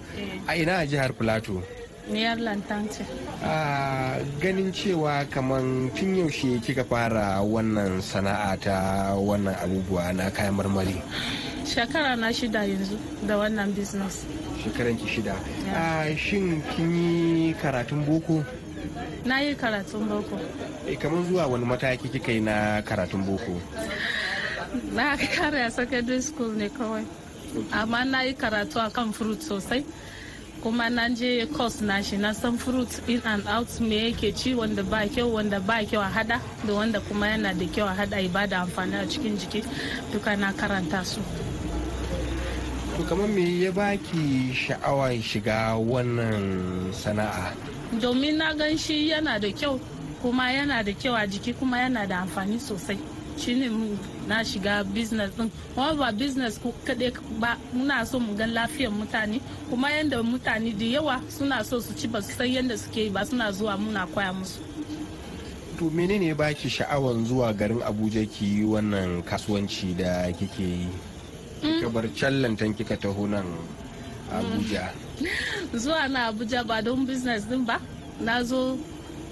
A 0.47 0.53
ina 0.55 0.77
a 0.77 0.85
jihar 0.85 1.13
plateau? 1.17 1.63
Niyar 2.11 2.37
lantan 2.37 2.85
ce. 2.93 3.01
A 3.41 4.21
ganin 4.39 4.69
cewa 4.71 5.25
kamar 5.33 5.61
tun 5.97 6.13
yaushe 6.15 6.61
kika 6.61 6.83
fara 6.85 7.41
wannan 7.41 8.01
sana'a 8.05 8.53
ta 8.61 8.77
wannan 9.17 9.55
abubuwa 9.57 10.13
na 10.13 10.29
kayan 10.29 10.53
marmari? 10.53 11.01
Shekara 11.65 12.15
na 12.15 12.31
shida 12.33 12.63
yanzu 12.63 12.97
da 13.27 13.37
wannan 13.37 13.73
business. 13.75 14.25
Shekaran 14.63 14.97
ki 14.97 15.05
shida. 15.07 15.35
A 15.73 16.15
shin 16.15 16.61
kin 16.75 16.91
yi 16.95 17.53
karatun 17.53 18.05
boko? 18.05 18.43
Na 19.25 19.39
yi 19.39 19.55
karatun 19.55 20.07
boko. 20.07 20.39
E 20.87 20.95
kamar 20.95 21.23
zuwa 21.25 21.47
wani 21.47 21.65
mataki 21.65 22.09
kika 22.09 22.31
yi 22.31 22.39
na 22.39 22.81
karatun 22.81 23.25
boko? 23.25 23.59
Na 24.93 25.15
kare 25.17 25.65
a 25.65 25.71
secondary 25.71 26.21
school 26.21 26.49
ne 26.51 26.69
kawai. 26.69 27.05
Amma 27.73 28.05
na 28.05 28.21
yi 28.21 28.33
karatu 28.33 28.77
a 28.85 28.89
kan 28.89 29.11
fruit 29.11 29.39
sosai. 29.41 29.83
Kuma 30.61 30.89
na 30.89 31.09
je 31.09 31.45
course 31.47 31.81
na 31.81 32.01
shi 32.01 32.17
na 32.17 32.31
san 32.33 32.57
fruit 32.57 32.89
in 33.07 33.21
and 33.25 33.47
out 33.47 33.79
me 33.79 34.11
yake 34.11 34.35
ci 34.35 34.53
wanda 34.55 34.83
ba 34.83 35.05
kyau 35.07 35.33
wanda 35.33 35.59
ba 35.59 35.83
kyau 35.85 36.01
a 36.01 36.09
hada 36.09 36.41
da 36.65 36.73
wanda 36.73 36.99
kuma 37.01 37.27
yana 37.27 37.53
da 37.53 37.65
kyau 37.65 37.87
a 37.87 37.93
hada 37.93 38.17
ibada 38.17 38.61
amfani 38.65 38.95
a 39.01 39.05
cikin 39.05 39.37
jiki. 39.37 39.61
Duka 40.11 40.35
na 40.37 40.51
karanta 40.53 41.03
su. 41.05 41.21
To 42.95 43.03
kamar 43.03 43.27
me 43.27 43.43
ya 43.63 43.71
baki 43.71 44.53
sha'awar 44.55 45.11
shiga 45.21 45.75
wannan 45.75 46.93
sana'a? 46.95 47.51
Domin 47.99 48.37
na 48.37 48.53
gan 48.53 48.77
shi 48.77 49.09
yana 49.09 49.37
da 49.39 49.51
kyau 49.51 49.79
kuma 50.21 50.43
yana 50.51 50.81
da 50.83 50.93
kyau 50.93 51.11
a 51.13 51.27
jiki 51.27 51.53
kuma 51.59 51.77
yana 51.77 52.07
da 52.07 52.23
amfani 52.23 52.57
sosai. 52.57 52.97
Shine 53.37 53.67
na 54.27 54.35
shiga 54.43 54.83
business 54.93 55.35
din. 55.35 55.51
Kuma 55.75 55.93
ba 55.93 56.11
business 56.13 56.57
kaɗai 56.57 57.11
ba 57.37 57.57
muna 57.73 58.05
so 58.07 58.17
mu 58.17 58.33
gan 58.33 58.53
lafiyar 58.53 58.91
mutane. 58.91 59.41
Kuma 59.69 59.89
yadda 59.89 60.23
mutane 60.23 60.71
da 60.79 60.85
yawa 60.85 61.21
suna 61.29 61.63
so 61.65 61.79
su 61.81 61.93
ci 61.95 62.07
ba 62.07 62.21
su 62.21 62.31
san 62.31 62.47
yadda 62.47 62.77
suke 62.77 62.97
yi 63.03 63.09
ba 63.09 63.25
suna 63.25 63.51
zuwa 63.51 63.75
muna 63.77 64.07
koya 64.07 64.31
musu. 64.31 64.59
To 65.79 65.89
menene 65.91 66.33
ba 66.37 66.53
ki 66.53 66.69
sha'awan 66.69 67.25
zuwa 67.25 67.51
garin 67.53 67.81
abuja 67.83 68.23
ki 68.25 68.45
yi 68.45 68.63
wannan 68.63 69.21
kasuwanci 69.25 69.97
da 69.97 70.31
kike 70.31 70.63
yi? 70.63 70.87
Kika 71.61 71.89
bar 71.93 72.03
can 72.15 72.73
kika 72.73 72.97
taho 72.97 73.27
nan 73.29 73.45
abuja. 74.31 74.89
Zuwa 75.73 76.07
na 76.09 76.27
abuja 76.31 76.63
ba 76.65 76.81
don 76.81 77.05
business 77.05 77.43
din 77.45 77.65
ba. 77.65 77.79
Na 78.19 78.43
zo 78.43 78.77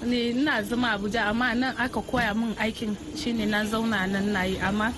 ne 0.04 0.30
ina 0.30 0.62
zama 0.62 0.92
abuja 0.98 1.26
amma 1.30 1.54
nan 1.54 1.74
aka 1.78 2.00
koya 2.00 2.34
min 2.34 2.54
aikin 2.58 2.96
shine 3.16 3.46
na 3.46 3.64
zauna 3.64 4.06
nan 4.06 4.32
na 4.32 4.42
yi 4.44 4.58
amma 4.58 4.92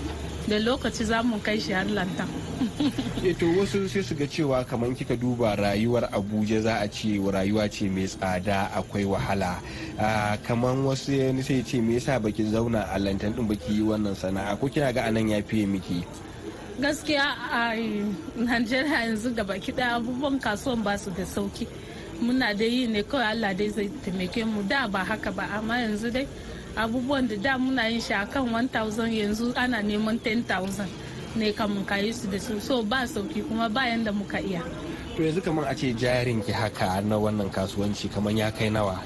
da 0.47 0.59
lokaci 0.59 1.03
za 1.05 1.23
mu 1.23 1.39
kai 1.39 1.59
shi 1.59 1.71
har 1.73 1.85
lantan. 1.85 2.27
To 3.39 3.45
wasu 3.59 3.89
sai 3.89 4.01
su 4.03 4.15
ga 4.15 4.25
cewa 4.27 4.63
kamar 4.65 4.89
kika 4.95 5.15
duba 5.15 5.55
rayuwar 5.55 6.09
abuja 6.11 6.61
za 6.61 6.79
a 6.79 6.87
ce 6.87 7.19
rayuwa 7.19 7.67
ce 7.69 7.89
mai 7.89 8.07
tsada 8.07 8.71
akwai 8.73 9.05
wahala. 9.05 9.59
Kamar 10.47 10.75
wasu 10.85 11.11
sai 11.43 11.63
ce 11.63 11.81
me 11.81 11.93
yasa 11.99 12.19
baki 12.19 12.43
zauna 12.51 12.87
a 12.93 12.97
lantan 12.99 13.35
din 13.35 13.47
baki 13.47 13.73
yi 13.73 13.81
wannan 13.81 14.15
sana'a? 14.15 14.55
Ko 14.59 14.67
kina 14.69 14.93
ga 14.93 15.03
a 15.07 15.11
nan 15.11 15.27
ya 15.29 15.41
fiye 15.43 15.65
miki? 15.67 16.03
Gaskiya 16.79 17.25
a 17.51 17.73
najeriya 18.37 18.99
yanzu 19.09 19.33
gaba 19.35 19.53
kiɗa 19.59 19.95
abubuwan 19.97 20.39
kasuwan 20.39 20.83
ba 20.83 20.97
su 20.97 21.11
da 21.11 21.23
sauƙi. 21.25 21.67
Muna 22.21 22.53
da 22.57 22.65
yi 22.65 22.87
ne 22.87 23.03
kawai 23.03 23.31
allah 23.31 23.53
dai 23.53 23.69
zai 23.69 23.89
taimake 24.05 24.45
mu. 24.45 24.63
Da 24.63 24.87
ba 24.87 25.03
haka 25.03 25.31
ba 25.31 25.43
amma 25.57 25.75
yanzu 25.75 26.11
dai 26.11 26.27
abubuwan 26.75 27.27
da 27.27 27.35
da 27.35 27.57
muna 27.57 27.89
yin 27.89 28.01
shi 28.01 28.13
akan 28.13 28.69
1000 28.69 29.09
yanzu 29.11 29.53
ana 29.55 29.81
neman 29.81 30.19
10,000 30.19 30.85
ne 31.35 31.51
kamun 31.53 31.85
kayi 31.85 32.13
su 32.13 32.27
da 32.29 32.37
su. 32.39 32.59
So 32.59 32.83
ba 32.83 33.05
sauƙi 33.07 33.47
kuma 33.47 33.69
bayan 33.69 34.03
da 34.03 34.11
muka 34.11 34.37
iya. 34.39 34.61
To 35.17 35.23
yanzu 35.23 35.41
kamar 35.43 35.65
a 35.67 35.73
ce 35.75 35.93
jarin 35.93 36.45
ki 36.45 36.51
haka 36.51 37.01
na 37.01 37.17
wannan 37.17 37.49
kasuwanci 37.49 38.09
kamar 38.13 38.33
ya 38.33 38.51
kai 38.51 38.69
nawa? 38.69 39.01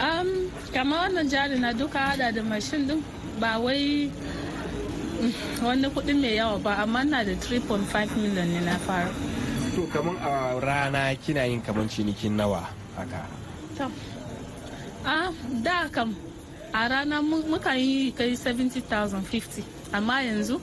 Um, 0.00 0.48
kamar 0.72 1.08
wannan 1.08 1.28
jari 1.28 1.58
na 1.60 1.72
duka 1.72 1.98
hada 1.98 2.32
da 2.32 2.42
mashin 2.42 2.86
din 2.88 3.04
ba 3.40 3.56
wai 3.60 4.08
wani 5.62 5.88
kuɗi 5.88 6.12
mai 6.20 6.36
yawa 6.36 6.58
ba 6.58 6.74
amma 6.82 7.04
na 7.04 7.24
da 7.24 7.32
3.5 7.32 8.16
million 8.16 8.48
ne 8.52 8.60
na 8.60 8.76
fara. 8.78 9.10
To 9.74 9.86
kamar 9.86 10.16
a 10.20 10.60
rana 10.60 11.14
kina 11.16 11.44
yin 11.46 11.60
kamar 11.62 11.84
cinikin 11.88 12.36
nawa 12.36 12.66
haka? 12.96 13.26
A 15.04 15.32
da 15.62 15.88
kam 15.88 16.16
a 16.74 16.88
rana 16.88 17.22
muka 17.22 17.74
yi 17.76 18.12
kai 18.12 18.32
70,000 18.36 19.22
50 19.22 19.64
amma 19.92 20.22
yanzu 20.22 20.60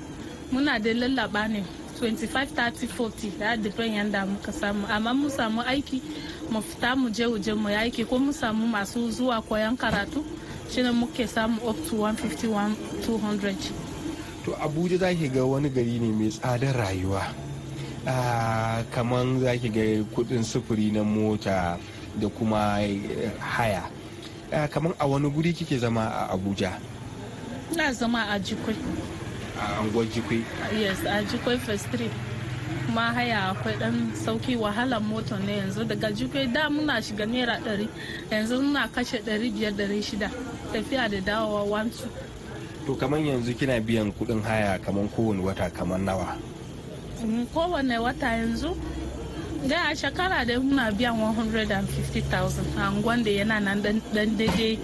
muna 0.52 0.80
da 0.82 0.90
lallaba 0.94 1.48
ne 1.50 1.64
25 2.00 2.48
30 2.56 2.88
40 2.88 3.40
ya 3.40 3.56
depend 3.56 3.94
yanda 3.96 4.26
muka 4.26 4.52
samu. 4.52 4.86
Amma 4.90 5.14
mu 5.14 5.30
samu 5.30 5.62
aiki 5.62 6.02
mu 6.50 6.62
fita 6.62 6.96
mu 6.96 7.10
je 7.10 7.26
waje 7.26 7.54
mu 7.54 7.70
aiki 7.70 8.06
ko 8.06 8.18
mu 8.20 8.32
samu 8.34 8.68
masu 8.68 9.12
zuwa 9.12 9.42
koyan 9.42 9.78
karatu 9.78 10.24
shine 10.72 10.92
muke 10.92 11.28
samu 11.28 11.62
up 11.70 11.78
to 11.90 11.96
150 11.96 12.76
200 13.08 13.83
to 14.46 14.52
abuja 14.56 14.98
za 14.98 15.14
ki 15.16 15.30
ga 15.30 15.44
wani 15.46 15.70
gari 15.70 16.00
ne 16.00 16.12
mai 16.12 16.30
tsadar 16.30 16.76
rayuwa. 16.76 17.24
Kamar 18.92 19.26
za 19.40 19.58
ki 19.58 19.70
ga 19.70 19.82
kuɗin 20.16 20.44
sufuri 20.44 20.92
na 20.92 21.04
mota 21.04 21.78
da 22.20 22.28
kuma 22.30 22.80
haya. 23.40 23.84
Kamar 24.72 24.94
a 25.00 25.08
wani 25.08 25.30
guri 25.30 25.54
kike 25.54 25.78
zama 25.80 26.02
a 26.12 26.34
abuja? 26.34 26.78
Na 27.76 27.94
zama 27.94 28.28
a 28.30 28.40
jikwai 28.40 28.76
a 29.60 29.80
anguwar 29.80 30.06
jikwai 30.06 30.44
yes 30.78 31.00
a 31.08 31.24
jikwai 31.24 31.58
first 31.60 31.86
street. 31.88 32.12
Kuma 32.86 33.14
haya 33.14 33.50
akwai 33.56 33.80
dan 33.80 34.12
sauƙi 34.14 34.58
wahalar 34.60 35.02
mota 35.02 35.40
ne 35.40 35.58
yanzu. 35.58 35.88
Daga 35.88 36.12
jikwai 36.12 36.52
da 36.54 36.70
muna 36.70 37.02
shiga 37.02 37.26
naira 37.26 37.60
ɗari 37.64 37.88
yanzu 38.30 38.62
muna 38.62 38.88
kashe 38.92 39.22
ɗari 39.24 39.52
biyar 39.54 39.72
ɗari 39.72 40.04
shida. 40.04 40.30
Tafiya 40.74 41.10
da 41.10 41.22
dawowa 41.22 41.64
wancu 41.64 42.04
to 42.86 42.96
kamar 42.96 43.20
yanzu 43.20 43.54
kina 43.58 43.80
biyan 43.80 44.12
kuɗin 44.12 44.42
haya 44.44 44.80
kamar 44.80 45.08
kowane 45.16 45.42
wata 45.44 45.70
kamar 45.70 46.00
nawa? 46.00 46.36
Kowane 47.54 47.98
wata 47.98 48.28
yanzu. 48.38 48.76
Da 49.68 49.88
a 49.90 49.96
shekara 49.96 50.46
da 50.46 50.60
muna 50.60 50.92
biyan 50.92 51.16
150,000 51.16 52.78
a 52.78 52.82
angon 52.92 53.24
da 53.24 53.32
yana 53.32 53.60
nan 53.64 53.82
dan 53.82 54.02
daidai 54.14 54.78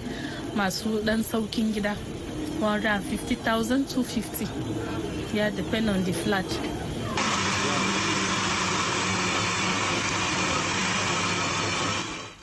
masu 0.56 1.04
dan 1.06 1.24
saukin 1.24 1.74
gida. 1.74 1.96
150,000 2.62 3.86
250 3.86 4.48
ya 5.34 5.46
yeah, 5.46 5.50
depend 5.50 5.90
on 5.90 6.04
the 6.04 6.14
flat. 6.14 6.46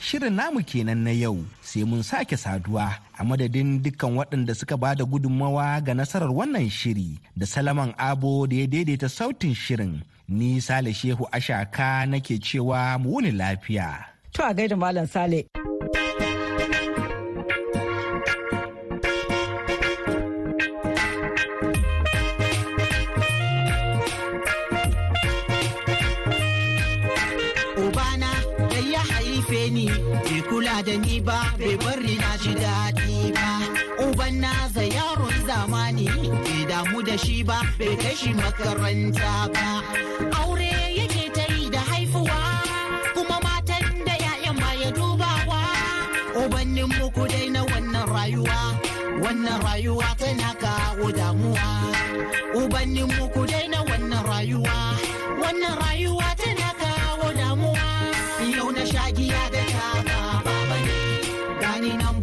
Shirin 0.07 0.39
namu 0.39 0.63
kenan 0.69 1.03
na 1.03 1.11
yau 1.23 1.35
sai 1.69 1.83
mun 1.89 1.99
sake 2.09 2.35
saduwa 2.43 2.85
a 3.19 3.21
madadin 3.29 3.69
dukkan 3.83 4.15
waɗanda 4.17 4.53
suka 4.59 4.75
ba 4.81 4.89
da 4.99 5.03
gudunmawa 5.11 5.65
ga 5.85 5.91
nasarar 5.99 6.31
wannan 6.37 6.67
shiri 6.79 7.09
da 7.39 7.43
salaman 7.53 7.91
abo 8.09 8.47
da 8.49 8.55
ya 8.61 8.67
daidaita 8.71 9.07
sautin 9.17 9.51
shirin. 9.63 9.93
Ni 10.37 10.49
sale 10.67 10.91
shehu 10.99 11.23
ashaka 11.37 11.89
nake 12.11 12.35
cewa 12.45 12.95
mu 13.01 13.07
wuni 13.19 13.31
lafiya. 13.39 13.87
To 14.33 14.39
a 14.47 14.53
gaida 14.57 14.75
malam 14.83 15.07
sale. 15.13 15.39
Ni 29.69 29.85
bai 30.23 30.41
kula 30.49 30.81
da 30.87 30.95
ni 30.97 31.19
ba 31.27 31.39
bai 31.59 31.75
bari 31.83 32.15
na 32.21 32.31
ji 32.41 32.53
daɗi 32.63 33.33
ba. 33.35 33.49
Uban 34.05 34.35
na 34.41 34.51
za 34.73 34.81
yaron 34.95 35.35
zamani 35.47 36.05
bai 36.43 36.65
damu 36.69 37.01
da 37.07 37.15
shi 37.17 37.43
ba 37.43 37.57
bai 37.79 37.95
kai 38.01 38.15
shi 38.15 38.29
makaranta 38.33 39.31
ba. 39.53 39.67
Aure 40.39 40.71
yake 40.97 41.23
ta 41.35 41.43
yi 41.53 41.69
da 41.69 41.79
haifuwa 41.89 42.39
kuma 43.15 43.37
matan 43.45 43.85
da 44.07 44.13
ya'yan 44.25 44.55
ma 44.61 44.71
ya 44.81 44.89
dubawa. 44.97 45.61
Ubannin 46.41 46.87
muku 46.97 47.23
dai 47.31 47.47
na 47.49 47.61
wannan 47.69 48.05
rayuwa 48.13 48.59
wannan 49.23 49.59
rayuwa 49.65 50.09
tana 50.19 50.49
kawo 50.63 51.07
damuwa. 51.11 51.67
Ubannin 52.59 53.07
muku 53.17 53.41
dai 53.51 53.67
na 53.67 53.79
wannan 53.87 54.23
rayuwa 54.31 54.77
wannan 55.41 55.75
rayuwa 55.83 56.27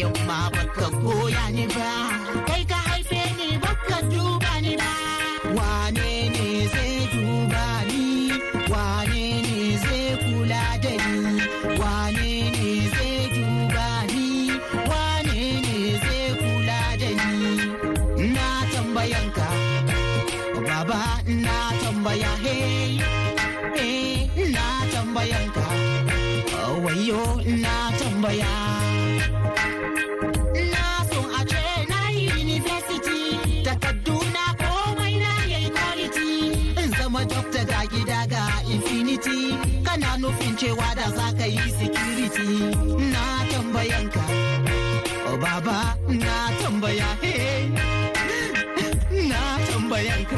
bayan 0.00 0.16
ma 0.26 0.48
baka 0.48 0.88
goya 1.04 1.44
ni 1.52 1.66
ba. 1.76 1.92
Kai 2.48 2.64
ka 2.64 2.78
haife 2.88 3.20
ni 3.38 3.48
baka 3.60 3.98
duba 4.08 4.52
ni 4.64 4.72
ba. 4.80 4.92
Wane 5.56 6.12
ne 6.34 6.48
zai 6.72 6.96
duba 7.12 7.64
ni? 7.88 8.04
Wane 8.72 9.24
ne 9.44 9.58
zai 9.84 10.04
kula 10.24 10.64
da 10.84 10.92
ni? 11.04 11.20
Wane 11.80 12.32
ne 12.56 12.68
zai 12.94 13.16
duba 13.34 13.88
ni? 14.12 14.28
Wane 14.90 15.40
ne 15.64 15.76
zai 16.04 16.24
kula 16.40 16.80
da 17.00 17.10
ni? 17.20 18.28
Na 18.34 18.48
tambayanka 18.72 19.48
baba 20.66 21.02
na 21.44 21.56
tambaya 21.82 22.32
hey. 22.44 22.96
Eh 23.76 24.48
na 24.54 24.66
tambayanka 24.92 25.66
wayo 26.84 27.22
na 27.64 27.74
tambaya. 28.00 28.52
Cewa 40.60 40.94
da 40.94 41.08
za 41.16 41.32
ka 41.38 41.46
yi 41.46 41.62
security 41.80 42.48
na 43.12 43.24
tambayanka 43.50 44.20
oh 45.32 45.36
baba 45.40 45.96
na 46.22 46.34
tambaya 46.60 47.08
hey 47.22 47.64
na 49.30 49.40
tambayanka 49.66 50.36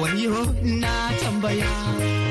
wayo 0.00 0.46
na 0.62 0.94
tambaya. 1.20 2.21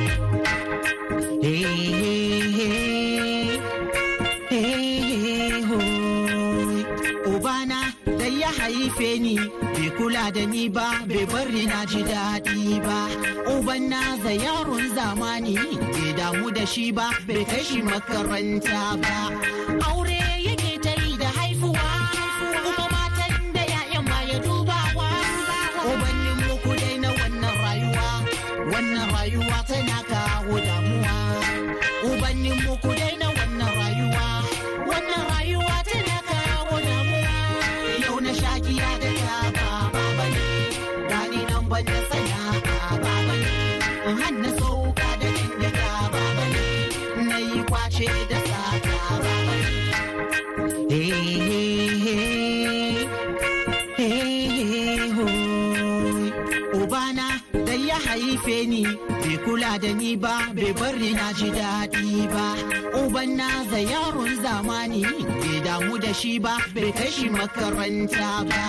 Kula 10.21 10.31
da 10.31 10.45
ni 10.45 10.69
ba 10.69 11.01
bai 11.07 11.25
bari 11.25 11.65
na 11.65 11.85
ji 11.85 12.01
daɗi 12.03 12.79
ba. 12.85 12.99
Uban 13.53 13.89
na 13.89 14.01
za 14.23 14.29
yaron 14.31 14.85
zamani 14.95 15.55
bai 15.55 16.13
damu 16.17 16.51
da 16.55 16.65
shi 16.65 16.91
ba 16.91 17.09
bai 17.27 17.43
kai 17.49 17.63
shi 17.63 17.81
makaranta 17.81 18.97
ba. 19.01 19.15
Aure 19.89 20.21
bari 60.79 61.11
na 61.13 61.27
ji 61.33 61.49
daɗi 61.51 62.27
ba. 62.33 62.47
Uban 63.01 63.35
na 63.37 63.49
za 63.69 63.79
yaron 63.91 64.33
zamani 64.43 65.01
bai 65.03 65.59
damu 65.65 65.97
da 65.99 66.11
shi 66.13 66.39
ba 66.39 66.57
bai 66.75 66.91
kai 66.97 67.09
shi 67.11 67.29
makaranta 67.29 68.29
ba. 68.49 68.63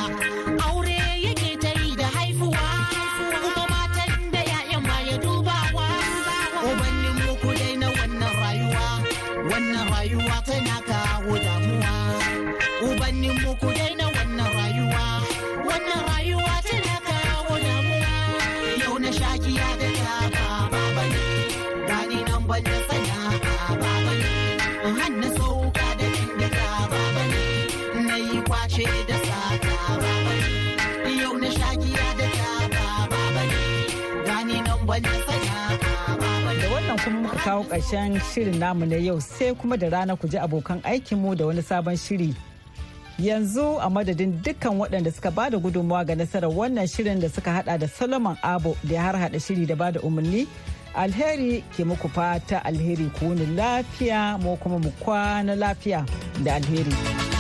Aure 0.67 0.99
kuma 37.05 37.21
muka 37.21 37.37
kawo 37.37 37.65
ƙarshen 37.65 38.21
shirin 38.35 38.59
namu 38.59 38.87
na 38.87 38.97
yau 38.97 39.21
sai 39.21 39.55
kuma 39.55 39.77
da 39.77 39.89
rana 39.89 40.17
ku 40.17 40.29
ji 40.29 40.39
abokan 40.39 40.81
aikinmu 40.83 41.35
da 41.37 41.47
wani 41.47 41.63
sabon 41.63 41.97
shiri 41.97 42.35
yanzu 43.19 43.79
a 43.83 43.91
madadin 43.91 44.39
dukkan 44.43 44.79
waɗanda 44.79 45.13
suka 45.13 45.31
ba 45.31 45.51
da 45.51 45.59
gudunmawa 45.59 46.07
ga 46.07 46.15
nasarar 46.15 46.51
wannan 46.51 46.87
shirin 46.87 47.21
da 47.21 47.29
suka 47.29 47.51
hada 47.51 47.79
da 47.79 47.87
solomon 47.89 48.37
abo 48.43 48.77
da 48.85 48.95
ya 48.95 49.03
har 49.03 49.17
hada 49.17 49.41
shiri 49.41 49.67
da 49.67 49.75
ba 49.75 49.91
da 49.93 50.01
umarni 50.01 50.47
alheri 50.95 51.65
ke 51.77 51.85
muku 51.85 52.09
fata 52.09 52.63
alheri 52.65 53.11
ku 53.19 53.27
wuni 53.35 53.47
lafiya 53.57 54.39
mu 54.41 54.57
kuma 54.57 54.79
mu 54.79 54.91
kwana 55.03 55.57
lafiya 55.57 56.07
da 56.45 56.55
alheri. 56.55 57.32